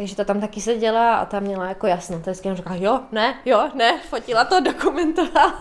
Takže 0.00 0.16
ta 0.16 0.24
tam 0.24 0.40
taky 0.40 0.60
seděla 0.60 1.16
a 1.16 1.24
tam 1.24 1.42
měla 1.42 1.68
jako 1.68 1.86
jasno. 1.86 2.16
To 2.16 2.30
vždycky 2.30 2.54
říkala, 2.54 2.76
jo, 2.76 3.00
ne, 3.12 3.34
jo, 3.44 3.70
ne, 3.74 4.00
fotila 4.08 4.44
to, 4.44 4.60
dokumentovala. 4.64 5.60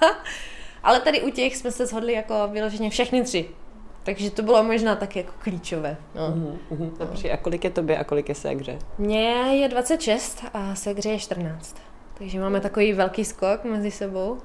Ale 0.84 1.00
tady 1.00 1.22
u 1.22 1.30
těch 1.30 1.58
jsme 1.58 1.72
se 1.72 1.86
shodli 1.86 2.14
jako 2.14 2.48
vyloženě 2.52 2.90
všechny 2.90 3.24
tři. 3.24 3.50
Takže 4.04 4.32
to 4.32 4.42
bylo 4.42 4.64
možná 4.64 4.96
tak 4.96 5.16
jako 5.16 5.34
klíčové. 5.40 5.98
No. 6.16 6.34
Dobře, 7.00 7.32
a 7.32 7.38
kolik 7.38 7.64
je 7.64 7.70
tobě 7.70 7.98
a 7.98 8.04
kolik 8.04 8.30
je 8.30 8.36
ségře? 8.36 8.80
Mně 8.98 9.30
je 9.32 9.68
26 9.68 10.46
a 10.54 10.76
Segře 10.76 11.10
je 11.10 11.20
14. 11.20 11.76
Takže 12.14 12.40
máme 12.40 12.62
takový 12.62 12.94
velký 12.94 13.26
skok 13.26 13.64
mezi 13.64 13.92
sebou. 13.92 14.38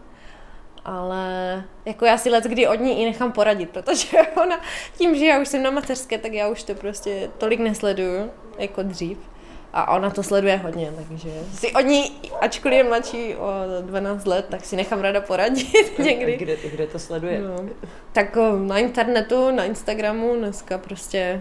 Ale 0.84 1.64
jako 1.84 2.04
já 2.04 2.18
si 2.18 2.30
let 2.30 2.44
kdy 2.44 2.68
od 2.68 2.80
ní 2.80 3.02
i 3.02 3.04
nechám 3.04 3.32
poradit, 3.32 3.70
protože 3.70 4.18
ona 4.42 4.60
tím, 4.98 5.14
že 5.14 5.24
já 5.26 5.40
už 5.40 5.48
jsem 5.48 5.62
na 5.62 5.70
mateřské, 5.70 6.18
tak 6.18 6.32
já 6.32 6.48
už 6.48 6.62
to 6.62 6.74
prostě 6.74 7.30
tolik 7.38 7.60
nesleduju 7.60 8.30
jako 8.58 8.82
dřív. 8.82 9.33
A 9.76 9.96
ona 9.96 10.10
to 10.10 10.22
sleduje 10.22 10.56
hodně, 10.56 10.92
takže 11.08 11.30
si 11.54 11.72
od 11.72 11.80
ní, 11.80 12.12
ačkoliv 12.40 12.76
je 12.76 12.84
mladší 12.84 13.36
o 13.36 13.50
12 13.80 14.26
let, 14.26 14.46
tak 14.48 14.64
si 14.64 14.76
nechám 14.76 15.00
ráda 15.00 15.20
poradit 15.20 15.98
někdy. 15.98 16.36
Kde, 16.36 16.56
kde 16.56 16.86
to 16.86 16.98
sleduje? 16.98 17.42
No. 17.42 17.68
Tak 18.12 18.36
o, 18.36 18.56
na 18.56 18.78
internetu, 18.78 19.50
na 19.50 19.64
Instagramu, 19.64 20.34
dneska 20.36 20.78
prostě 20.78 21.40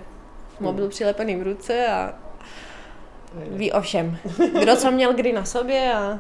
mobil 0.60 0.90
přilepený 0.90 1.36
v 1.36 1.44
ruce 1.44 1.88
a 1.88 2.14
ví 3.36 3.72
o 3.72 3.82
všem. 3.82 4.18
Kdo 4.62 4.76
co 4.76 4.92
měl 4.92 5.14
kdy 5.14 5.34
na 5.34 5.46
sobě 5.46 5.94
a 5.94 6.20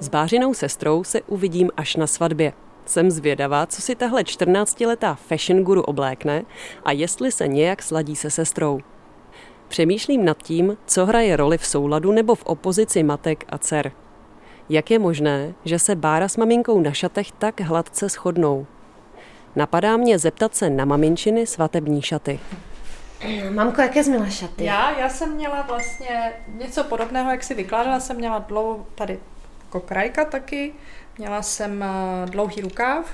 S 0.00 0.08
Bářinou 0.08 0.54
sestrou 0.54 1.04
se 1.04 1.22
uvidím 1.22 1.70
až 1.76 1.96
na 1.96 2.06
svatbě. 2.06 2.52
Jsem 2.86 3.10
zvědavá, 3.10 3.66
co 3.66 3.82
si 3.82 3.94
tahle 3.94 4.22
14-letá 4.22 5.14
fashion 5.14 5.64
guru 5.64 5.82
oblékne 5.82 6.42
a 6.84 6.92
jestli 6.92 7.32
se 7.32 7.48
nějak 7.48 7.82
sladí 7.82 8.16
se 8.16 8.30
sestrou. 8.30 8.80
Přemýšlím 9.72 10.24
nad 10.24 10.42
tím, 10.42 10.76
co 10.86 11.06
hraje 11.06 11.36
roli 11.36 11.58
v 11.58 11.66
souladu 11.66 12.12
nebo 12.12 12.34
v 12.34 12.44
opozici 12.44 13.02
matek 13.02 13.44
a 13.48 13.58
dcer. 13.58 13.92
Jak 14.68 14.90
je 14.90 14.98
možné, 14.98 15.54
že 15.64 15.78
se 15.78 15.96
Bára 15.96 16.28
s 16.28 16.36
maminkou 16.36 16.80
na 16.80 16.92
šatech 16.92 17.32
tak 17.32 17.60
hladce 17.60 18.08
shodnou? 18.08 18.66
Napadá 19.56 19.96
mě 19.96 20.18
zeptat 20.18 20.54
se 20.54 20.70
na 20.70 20.84
maminčiny 20.84 21.46
svatební 21.46 22.02
šaty. 22.02 22.40
Mamko, 23.50 23.82
jaké 23.82 24.04
jsi 24.04 24.10
měla 24.10 24.28
šaty? 24.28 24.64
Já, 24.64 24.98
já 24.98 25.08
jsem 25.08 25.32
měla 25.32 25.62
vlastně 25.62 26.32
něco 26.48 26.84
podobného, 26.84 27.30
jak 27.30 27.42
si 27.42 27.54
vykládala, 27.54 28.00
jsem 28.00 28.16
měla 28.16 28.38
dlouho 28.38 28.86
tady 28.94 29.20
jako 29.64 29.80
krajka 29.80 30.24
taky, 30.24 30.74
měla 31.18 31.42
jsem 31.42 31.82
eh, 31.82 32.26
dlouhý 32.30 32.62
rukáv 32.62 33.06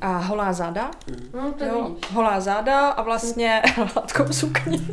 a 0.00 0.16
holá 0.18 0.52
záda. 0.52 0.90
No, 1.34 1.52
to 1.52 1.64
Jo, 1.64 1.88
vidíš. 1.88 2.10
holá 2.12 2.40
záda 2.40 2.88
a 2.88 3.02
vlastně 3.02 3.62
hladkou 3.74 4.32
sukni. 4.32 4.78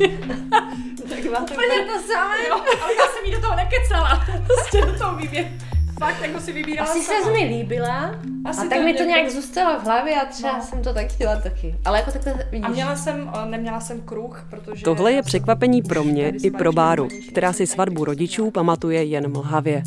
tak 1.08 1.24
máte 1.32 1.54
Úplně 1.54 1.84
to 1.86 2.12
samé. 2.12 2.36
Jo, 2.48 2.54
ale 2.82 2.94
já 2.94 3.06
jsem 3.06 3.24
jí 3.24 3.32
do 3.32 3.40
toho 3.40 3.56
nekecala. 3.56 4.24
Prostě 4.46 4.80
do 4.92 4.98
toho 4.98 5.16
výběr. 5.16 5.50
Fakt, 5.98 6.22
jako 6.22 6.40
si 6.40 6.52
vybírala 6.52 6.90
Asi 6.90 7.02
sama. 7.02 7.20
se 7.24 7.30
mi 7.32 7.44
líbila 7.44 8.10
Asi 8.44 8.60
a 8.66 8.70
tak 8.70 8.84
mi 8.84 8.94
to 8.94 9.02
nějak 9.02 9.30
zůstalo 9.30 9.80
v 9.80 9.84
hlavě 9.84 10.14
a 10.20 10.24
třeba 10.24 10.52
No. 10.58 10.62
jsem 10.64 10.82
to 10.82 10.94
tak 10.94 11.06
chtěla 11.06 11.36
taky. 11.36 11.74
Ale 11.84 11.98
jako 11.98 12.10
takhle 12.12 12.34
vidíš. 12.50 12.66
A 12.66 12.68
měla 12.68 12.96
jsem, 12.96 13.30
eh, 13.42 13.46
neměla 13.50 13.80
jsem 13.80 14.00
kruh, 14.00 14.46
protože... 14.50 14.84
Tohle 14.84 15.12
je 15.12 15.22
překvapení 15.22 15.82
pro 15.82 16.04
mě 16.04 16.32
i 16.42 16.50
pro 16.50 16.72
Báru, 16.72 17.08
která 17.28 17.52
si 17.52 17.66
svatbu 17.66 18.04
rodičů 18.04 18.50
pamatuje 18.50 19.04
jen 19.04 19.32
mlhavě. 19.32 19.82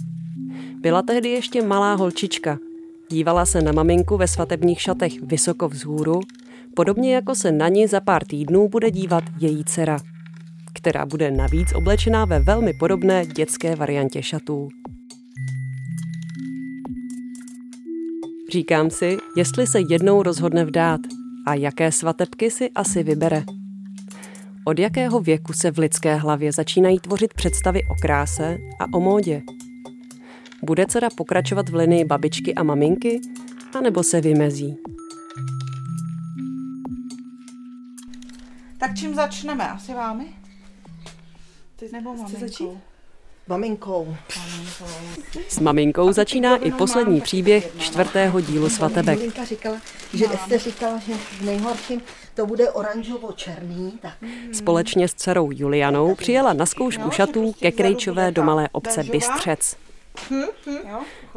Byla 0.80 1.02
tehdy 1.02 1.30
ještě 1.30 1.62
malá 1.62 1.94
holčička. 1.94 2.58
Dívala 3.10 3.46
se 3.46 3.62
na 3.62 3.72
maminku 3.72 4.18
ve 4.18 4.28
svatebních 4.28 4.82
šatech 4.82 5.22
vysoko 5.22 5.70
vzhůru, 5.70 6.20
podobně 6.76 7.16
jako 7.16 7.36
se 7.36 7.52
na 7.52 7.68
ní 7.68 7.88
za 7.88 8.00
pár 8.00 8.26
týdnů 8.26 8.70
bude 8.70 8.92
dívat 8.92 9.24
její 9.40 9.64
dcera, 9.64 9.98
která 10.74 11.06
bude 11.06 11.32
navíc 11.32 11.74
oblečená 11.76 12.26
ve 12.26 12.40
velmi 12.40 12.74
podobné 12.74 13.26
dětské 13.26 13.76
variantě 13.76 14.24
šatů. 14.24 14.70
Říkám 18.52 18.90
si, 18.90 19.18
jestli 19.38 19.68
se 19.68 19.80
jednou 19.90 20.24
rozhodne 20.24 20.66
vdát 20.66 21.02
a 21.48 21.54
jaké 21.54 21.92
svatebky 21.92 22.52
si 22.52 22.70
asi 22.76 23.04
vybere. 23.04 23.44
Od 24.66 24.80
jakého 24.80 25.20
věku 25.20 25.54
se 25.54 25.72
v 25.72 25.78
lidské 25.78 26.16
hlavě 26.16 26.52
začínají 26.52 27.00
tvořit 27.00 27.34
představy 27.34 27.84
o 27.84 27.96
kráse 28.02 28.58
a 28.80 28.94
o 28.94 29.00
módě? 29.00 29.42
Bude 30.66 30.86
dcera 30.86 31.10
pokračovat 31.10 31.70
v 31.70 31.76
linii 31.76 32.06
babičky 32.06 32.54
a 32.56 32.64
maminky, 32.64 33.22
anebo 33.78 34.04
se 34.04 34.22
vymezí? 34.22 34.78
Tak 38.78 38.96
čím 38.96 39.16
začneme? 39.16 39.70
Asi 39.70 39.94
vámi? 39.94 40.26
Ty 41.76 41.90
nebo 41.92 42.14
maminkou? 42.14 42.40
začít? 42.40 42.70
Maminkou. 43.48 44.16
S 45.50 45.60
maminkou 45.60 46.12
začíná 46.12 46.58
i 46.58 46.72
poslední 46.72 47.22
příběh 47.22 47.72
čtvrtého 47.80 48.42
dílu 48.42 48.70
Svatebek. 48.70 49.18
Maminka 49.18 49.46
říkala, 49.46 49.78
že 50.14 50.26
Ester 50.34 50.60
říkala, 50.60 50.98
že 50.98 51.14
v 51.14 51.42
nejhorším 51.42 52.02
to 52.36 52.46
bude 52.46 52.72
oranžovo-černý. 52.72 54.00
Tak. 54.02 54.14
Společně 54.54 55.08
s 55.08 55.14
dcerou 55.14 55.50
Julianou 55.52 56.16
přijela 56.16 56.54
na 56.54 56.66
zkoušku 56.66 57.12
šatů 57.12 57.54
ke 57.60 57.72
Krejčové 57.72 58.32
do 58.32 58.44
malé 58.44 58.70
obce 58.72 59.04
Bystřec. 59.04 59.76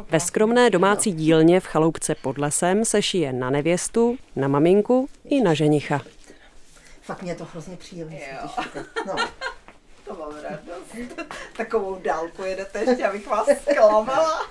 Ve 0.09 0.19
skromné 0.19 0.69
domácí 0.69 1.11
dílně 1.11 1.59
v 1.59 1.65
chaloupce 1.65 2.15
pod 2.15 2.37
lesem 2.37 2.85
se 2.85 3.01
šije 3.01 3.33
na 3.33 3.49
nevěstu, 3.49 4.17
na 4.35 4.47
maminku 4.47 5.09
i 5.25 5.41
na 5.41 5.53
ženicha. 5.53 6.01
Fakt 7.01 7.21
mě 7.21 7.35
to 7.35 7.45
hrozně 7.51 7.77
příjemně. 7.77 8.37
No. 9.07 9.15
To 10.09 10.15
mám 10.15 10.31
radost. 10.43 10.95
Takovou 11.57 11.99
dálku 12.03 12.43
jedete 12.43 12.79
ještě, 12.79 13.05
abych 13.05 13.27
vás 13.27 13.47
zklamala. 13.61 14.41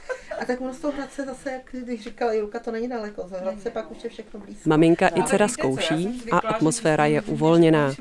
A 0.41 0.45
tak 0.45 0.61
ono 0.61 0.75
z 0.75 0.79
toho 0.79 0.93
Hradce 0.93 1.25
zase, 1.25 1.51
jak 1.51 1.63
když 1.71 2.03
říkala 2.03 2.33
Julka, 2.33 2.59
to 2.59 2.71
není 2.71 2.89
daleko. 2.89 3.29
Z 3.29 3.31
Hradce 3.31 3.71
pak 3.71 3.91
už 3.91 4.05
je 4.05 4.11
všechno 4.11 4.41
blízko. 4.41 4.69
Maminka 4.69 5.09
i 5.09 5.23
dcera 5.23 5.49
zkouší 5.49 6.23
a 6.33 6.39
atmosféra 6.39 7.07
je 7.07 7.23
uvolněná. 7.23 7.95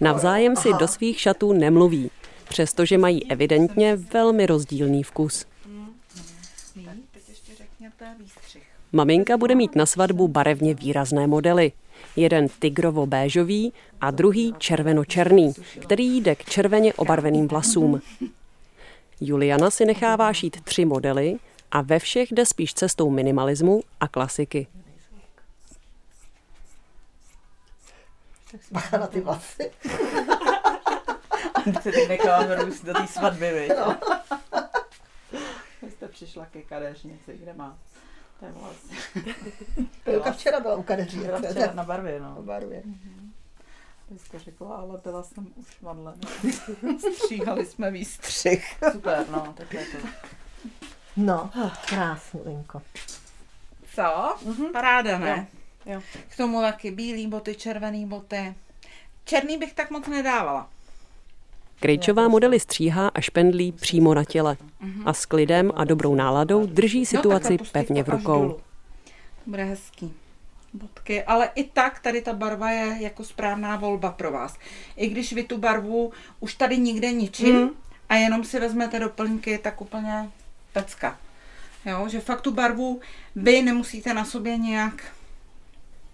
Navzájem 0.00 0.56
si 0.56 0.68
do 0.78 0.88
svých 0.88 1.20
šatů 1.20 1.52
nemluví, 1.52 2.10
přestože 2.52 2.98
mají 2.98 3.30
evidentně 3.30 3.96
velmi 3.96 4.46
rozdílný 4.46 5.02
vkus. 5.02 5.46
Maminka 8.92 9.36
bude 9.36 9.54
mít 9.54 9.76
na 9.76 9.86
svatbu 9.86 10.28
barevně 10.28 10.74
výrazné 10.74 11.26
modely. 11.26 11.72
Jeden 12.16 12.46
tigrovo-béžový 12.48 13.72
a 14.00 14.10
druhý 14.10 14.54
červeno-černý, 14.58 15.52
který 15.80 16.16
jde 16.16 16.34
k 16.34 16.44
červeně 16.44 16.94
obarveným 16.94 17.48
vlasům. 17.48 18.00
Juliana 19.20 19.70
si 19.70 19.84
nechává 19.84 20.32
šít 20.32 20.60
tři 20.64 20.84
modely 20.84 21.36
a 21.70 21.82
ve 21.82 21.98
všech 21.98 22.32
jde 22.32 22.46
spíš 22.46 22.74
cestou 22.74 23.10
minimalismu 23.10 23.82
a 24.00 24.08
klasiky. 24.08 24.66
Bacha 28.70 28.98
na 28.98 29.06
ty 29.06 29.20
vlasy. 29.20 29.70
Se 31.82 31.92
teď 31.92 32.08
necháváme 32.08 32.54
růst 32.54 32.84
do 32.84 32.94
té 32.94 33.06
svatby, 33.06 33.52
viď? 33.52 33.72
No. 33.78 33.98
Vy 35.82 35.90
jste 35.90 36.08
přišla 36.08 36.46
ke 36.46 36.62
kadeřnici, 36.62 37.38
kde 37.42 37.54
má 37.54 37.78
ten 38.40 38.52
vlas. 38.52 38.76
Julka 40.06 40.32
včera 40.32 40.60
byla 40.60 40.76
u 40.76 40.82
kadeří. 40.82 41.18
Byla 41.18 41.38
včera 41.38 41.72
na 41.74 41.84
barvě, 41.84 42.20
no. 42.20 42.34
Na 42.34 42.42
barvě. 42.42 42.82
Vy 44.10 44.18
jste 44.18 44.38
řekla, 44.38 44.76
ale 44.76 45.00
byla 45.04 45.22
jsem 45.22 45.46
už 45.56 45.80
vadle. 45.82 46.14
Stříhali 47.14 47.66
jsme 47.66 47.90
výstřih. 47.90 48.76
Super, 48.92 49.26
no, 49.30 49.54
tak 49.56 49.74
je 49.74 49.86
to. 49.86 50.08
No, 51.16 51.50
krásný, 51.88 52.40
Linko. 52.44 52.82
Co? 53.94 54.02
Mm-hmm. 54.02 54.72
Paráda, 54.72 55.18
ne? 55.18 55.46
Jo. 55.86 56.02
K 56.28 56.36
tomu 56.36 56.60
taky 56.60 56.90
bílý 56.90 57.26
boty, 57.26 57.54
červený 57.54 58.06
boty. 58.06 58.54
Černý 59.24 59.58
bych 59.58 59.72
tak 59.72 59.90
moc 59.90 60.06
nedávala. 60.06 60.70
Krejčová 61.82 62.28
modely 62.28 62.60
stříhá 62.60 63.08
a 63.08 63.20
špendlí 63.20 63.72
přímo 63.72 64.14
na 64.14 64.24
těle 64.24 64.56
a 65.04 65.12
s 65.12 65.26
klidem 65.26 65.72
a 65.74 65.84
dobrou 65.84 66.14
náladou 66.14 66.66
drží 66.66 67.06
situaci 67.06 67.58
pevně 67.72 68.04
v 68.04 68.08
rukou. 68.08 68.60
Bude 69.46 69.64
hezký. 69.64 70.12
Bodky, 70.74 71.22
ale 71.22 71.50
i 71.54 71.64
tak 71.64 72.00
tady 72.00 72.22
ta 72.22 72.32
barva 72.32 72.70
je 72.70 72.96
jako 73.00 73.24
správná 73.24 73.76
volba 73.76 74.10
pro 74.10 74.30
vás. 74.32 74.56
I 74.96 75.08
když 75.08 75.32
vy 75.32 75.42
tu 75.44 75.58
barvu 75.58 76.12
už 76.40 76.54
tady 76.54 76.78
nikde 76.78 77.12
ničím 77.12 77.56
Mm. 77.56 77.70
a 78.08 78.14
jenom 78.14 78.44
si 78.44 78.60
vezmete 78.60 78.98
doplňky, 78.98 79.58
tak 79.58 79.80
úplně 79.80 80.28
pecka. 80.72 81.18
Jo, 81.86 82.08
že 82.08 82.20
fakt 82.20 82.40
tu 82.40 82.50
barvu 82.52 83.00
vy 83.36 83.62
nemusíte 83.62 84.14
na 84.14 84.24
sobě 84.24 84.56
nějak 84.56 85.02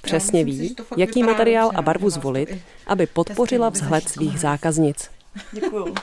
Přesně 0.02 0.44
ví, 0.44 0.76
jaký 0.96 1.22
materiál 1.22 1.70
a 1.74 1.83
barvu 1.83 2.11
zvolit, 2.11 2.59
aby 2.87 3.07
podpořila 3.07 3.68
vzhled 3.68 4.09
svých 4.09 4.40
zákaznic. 4.40 5.11
Děkuju. 5.53 5.94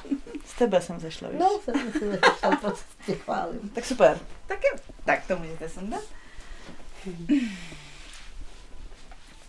Z 0.45 0.53
tebe 0.57 0.81
jsem 0.81 0.99
zešla, 0.99 1.29
víš? 1.29 1.39
No, 1.39 1.59
jsem 1.63 1.91
vyšel, 1.91 2.17
to 2.61 2.73
tě 3.05 3.15
chválím. 3.15 3.69
Tak 3.75 3.85
super. 3.85 4.19
Tak, 4.47 4.59
je, 4.63 4.79
tak 5.05 5.27
to 5.27 5.37
můžete 5.37 5.69
sundat. 5.69 6.01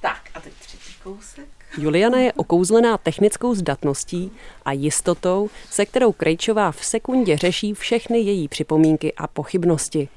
Tak 0.00 0.20
a 0.34 0.40
teď 0.40 0.52
třetí 0.52 0.94
kousek. 1.02 1.48
Juliana 1.78 2.18
je 2.18 2.32
okouzlená 2.32 2.98
technickou 2.98 3.54
zdatností 3.54 4.32
a 4.64 4.72
jistotou, 4.72 5.50
se 5.70 5.86
kterou 5.86 6.12
Krejčová 6.12 6.72
v 6.72 6.84
sekundě 6.84 7.36
řeší 7.36 7.74
všechny 7.74 8.18
její 8.18 8.48
připomínky 8.48 9.14
a 9.14 9.26
pochybnosti. 9.26 10.08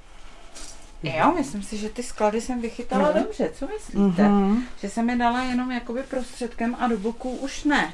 Jo, 1.03 1.33
myslím 1.37 1.63
si, 1.63 1.77
že 1.77 1.89
ty 1.89 2.03
sklady 2.03 2.41
jsem 2.41 2.61
vychytala 2.61 3.11
Mhm. 3.11 3.23
dobře. 3.23 3.51
Co 3.55 3.67
myslíte? 3.67 4.23
Mhm. 4.29 4.63
Že 4.81 4.89
jsem 4.89 5.09
je 5.09 5.15
dala 5.15 5.43
jenom 5.43 5.71
jakoby 5.71 6.03
prostředkem 6.03 6.75
a 6.79 6.87
do 6.87 6.97
boku 6.97 7.29
už 7.31 7.63
ne. 7.63 7.93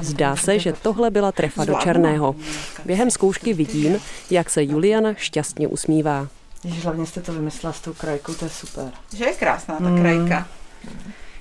Zdá 0.00 0.36
se, 0.36 0.58
že 0.58 0.72
tohle 0.72 1.10
byla 1.10 1.32
trefa 1.32 1.64
do 1.64 1.74
černého. 1.74 2.36
Během 2.84 3.10
zkoušky 3.10 3.54
vidím, 3.54 3.96
jak 4.30 4.50
se 4.50 4.64
Juliana 4.64 5.14
šťastně 5.14 5.68
usmívá. 5.68 6.28
Ježiš, 6.64 6.84
hlavně 6.84 7.06
jste 7.06 7.20
to 7.20 7.32
vymyslela 7.32 7.72
s 7.72 7.80
tou 7.80 7.92
krajkou, 7.92 8.34
to 8.34 8.44
je 8.44 8.50
super. 8.50 8.90
Že 9.16 9.24
je 9.24 9.32
krásná 9.32 9.76
ta 9.78 9.88
Mm. 9.88 10.00
krajka. 10.00 10.48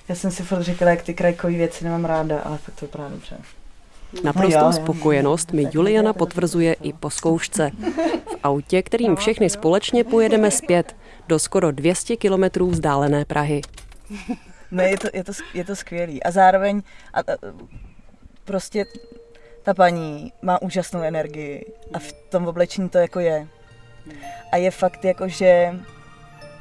Já 0.10 0.16
jsem 0.16 0.32
si 0.32 0.44
furt 0.44 0.62
říkala, 0.62 0.92
jak 0.92 1.02
ty 1.02 1.14
krajkové 1.14 1.54
věci 1.54 1.84
nemám 1.84 2.06
ráda, 2.06 2.40
ale 2.40 2.58
fakt 2.58 2.76
to 2.76 2.86
vypadá 2.86 3.10
dobře. 3.10 3.38
Naprostou 4.24 4.60
No 4.66 4.74
spokojenost 4.74 5.52
mi 5.54 5.68
Juliana 5.72 6.14
potvrzuje 6.14 6.74
i 6.74 6.94
po 6.94 7.10
zkoušce. 7.10 7.72
V 8.26 8.38
autě, 8.44 8.82
kterým 8.84 9.16
všechny 9.16 9.50
společně 9.50 10.04
pojedeme 10.04 10.52
zpět 10.52 10.96
do 11.28 11.40
skoro 11.40 11.72
200 11.72 12.16
kilometrů 12.18 12.70
vzdálené 12.70 13.26
Prahy. 13.26 13.62
Ne, 14.72 14.90
je 14.90 14.98
to, 14.98 15.08
je 15.14 15.24
to, 15.24 15.32
je 15.54 15.64
to 15.66 15.76
skvělý. 15.76 16.24
A 16.24 16.32
zároveň 16.32 16.82
a, 17.14 17.20
a, 17.20 17.24
prostě 18.46 18.86
ta 19.64 19.74
paní 19.74 20.34
má 20.42 20.62
úžasnou 20.62 21.02
energii 21.02 21.66
a 21.94 22.00
v 22.00 22.12
tom 22.30 22.48
oblečení 22.48 22.90
to 22.90 22.98
jako 22.98 23.20
je. 23.20 23.48
A 24.52 24.58
je 24.58 24.72
fakt 24.72 25.06
jako, 25.06 25.28
že 25.28 25.80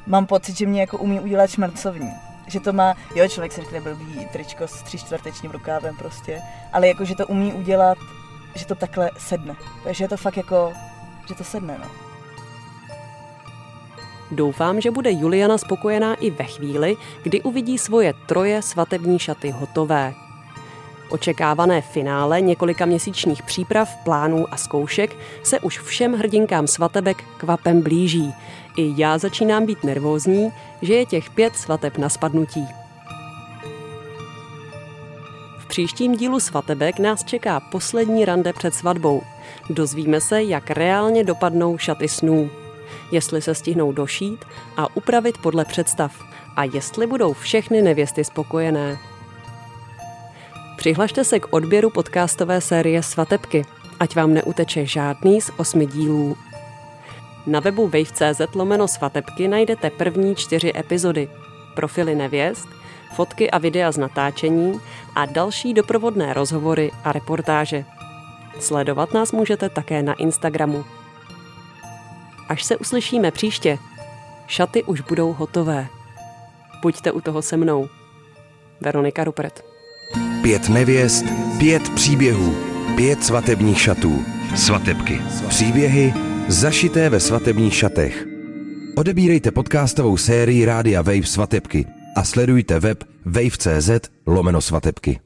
mám 0.07 0.25
pocit, 0.25 0.57
že 0.57 0.65
mě 0.65 0.81
jako 0.81 0.97
umí 0.97 1.19
udělat 1.19 1.49
šmrcovní. 1.49 2.11
Že 2.47 2.59
to 2.59 2.73
má, 2.73 2.95
jo, 3.15 3.27
člověk 3.27 3.51
si 3.51 3.61
řekne 3.61 3.81
blbý 3.81 4.27
tričko 4.31 4.67
s 4.67 4.81
tři 4.81 4.97
čtvrtečním 4.97 5.51
rukávem 5.51 5.97
prostě, 5.97 6.41
ale 6.73 6.87
jako, 6.87 7.05
že 7.05 7.15
to 7.15 7.27
umí 7.27 7.53
udělat, 7.53 7.97
že 8.55 8.65
to 8.65 8.75
takhle 8.75 9.11
sedne. 9.17 9.55
Takže 9.83 10.03
je 10.03 10.09
to 10.09 10.17
fakt 10.17 10.37
jako, 10.37 10.73
že 11.27 11.35
to 11.35 11.43
sedne, 11.43 11.77
no. 11.79 11.91
Doufám, 14.31 14.81
že 14.81 14.91
bude 14.91 15.11
Juliana 15.11 15.57
spokojená 15.57 16.15
i 16.15 16.29
ve 16.29 16.43
chvíli, 16.43 16.95
kdy 17.23 17.41
uvidí 17.41 17.77
svoje 17.77 18.13
troje 18.25 18.61
svatební 18.61 19.19
šaty 19.19 19.51
hotové. 19.51 20.13
Očekávané 21.09 21.81
finále 21.81 22.41
několika 22.41 22.85
měsíčních 22.85 23.43
příprav, 23.43 23.95
plánů 24.03 24.45
a 24.51 24.57
zkoušek 24.57 25.17
se 25.43 25.59
už 25.59 25.79
všem 25.79 26.13
hrdinkám 26.13 26.67
svatebek 26.67 27.23
kvapem 27.37 27.81
blíží. 27.81 28.33
I 28.77 28.93
já 28.97 29.17
začínám 29.17 29.65
být 29.65 29.83
nervózní, 29.83 30.49
že 30.81 30.93
je 30.93 31.05
těch 31.05 31.29
pět 31.29 31.55
svateb 31.55 31.97
na 31.97 32.09
spadnutí. 32.09 32.67
V 35.59 35.67
příštím 35.67 36.15
dílu 36.15 36.39
svatebek 36.39 36.99
nás 36.99 37.23
čeká 37.23 37.59
poslední 37.59 38.25
rande 38.25 38.53
před 38.53 38.75
svatbou. 38.75 39.21
Dozvíme 39.69 40.21
se, 40.21 40.43
jak 40.43 40.71
reálně 40.71 41.23
dopadnou 41.23 41.77
šaty 41.77 42.07
snů 42.07 42.49
jestli 43.11 43.41
se 43.41 43.55
stihnou 43.55 43.91
došít 43.91 44.45
a 44.77 44.95
upravit 44.95 45.37
podle 45.37 45.65
představ 45.65 46.23
a 46.55 46.63
jestli 46.63 47.07
budou 47.07 47.33
všechny 47.33 47.81
nevěsty 47.81 48.23
spokojené. 48.23 48.97
Přihlašte 50.85 51.23
se 51.23 51.39
k 51.39 51.53
odběru 51.53 51.89
podcastové 51.89 52.61
série 52.61 53.03
Svatebky, 53.03 53.65
ať 53.99 54.15
vám 54.15 54.33
neuteče 54.33 54.85
žádný 54.85 55.41
z 55.41 55.51
osmi 55.57 55.85
dílů. 55.85 56.37
Na 57.47 57.59
webu 57.59 57.87
wave.cz 57.87 58.55
lomeno 58.55 58.87
svatebky 58.87 59.47
najdete 59.47 59.89
první 59.89 60.35
čtyři 60.35 60.73
epizody, 60.75 61.29
profily 61.75 62.15
nevěst, 62.15 62.67
fotky 63.15 63.51
a 63.51 63.57
videa 63.57 63.91
z 63.91 63.97
natáčení 63.97 64.79
a 65.15 65.25
další 65.25 65.73
doprovodné 65.73 66.33
rozhovory 66.33 66.91
a 67.03 67.11
reportáže. 67.11 67.85
Sledovat 68.59 69.13
nás 69.13 69.31
můžete 69.31 69.69
také 69.69 70.03
na 70.03 70.13
Instagramu. 70.13 70.85
Až 72.49 72.63
se 72.63 72.77
uslyšíme 72.77 73.31
příště, 73.31 73.77
šaty 74.47 74.83
už 74.83 75.01
budou 75.01 75.33
hotové. 75.33 75.87
Buďte 76.81 77.11
u 77.11 77.21
toho 77.21 77.41
se 77.41 77.57
mnou. 77.57 77.87
Veronika 78.81 79.23
Rupert. 79.23 79.74
Pět 80.45 80.69
nevěst, 80.69 81.25
pět 81.57 81.89
příběhů, 81.89 82.55
pět 82.95 83.23
svatebních 83.23 83.81
šatů. 83.81 84.25
Svatebky. 84.55 85.21
Příběhy 85.47 86.13
zašité 86.47 87.09
ve 87.09 87.19
svatebních 87.19 87.75
šatech. 87.75 88.27
Odebírejte 88.95 89.51
podcastovou 89.51 90.17
sérii 90.17 90.65
Rádia 90.65 91.01
Wave 91.01 91.25
Svatebky 91.25 91.85
a 92.15 92.23
sledujte 92.23 92.79
web 92.79 93.03
wave.cz 93.25 93.89
lomeno 94.27 94.61
svatebky. 94.61 95.19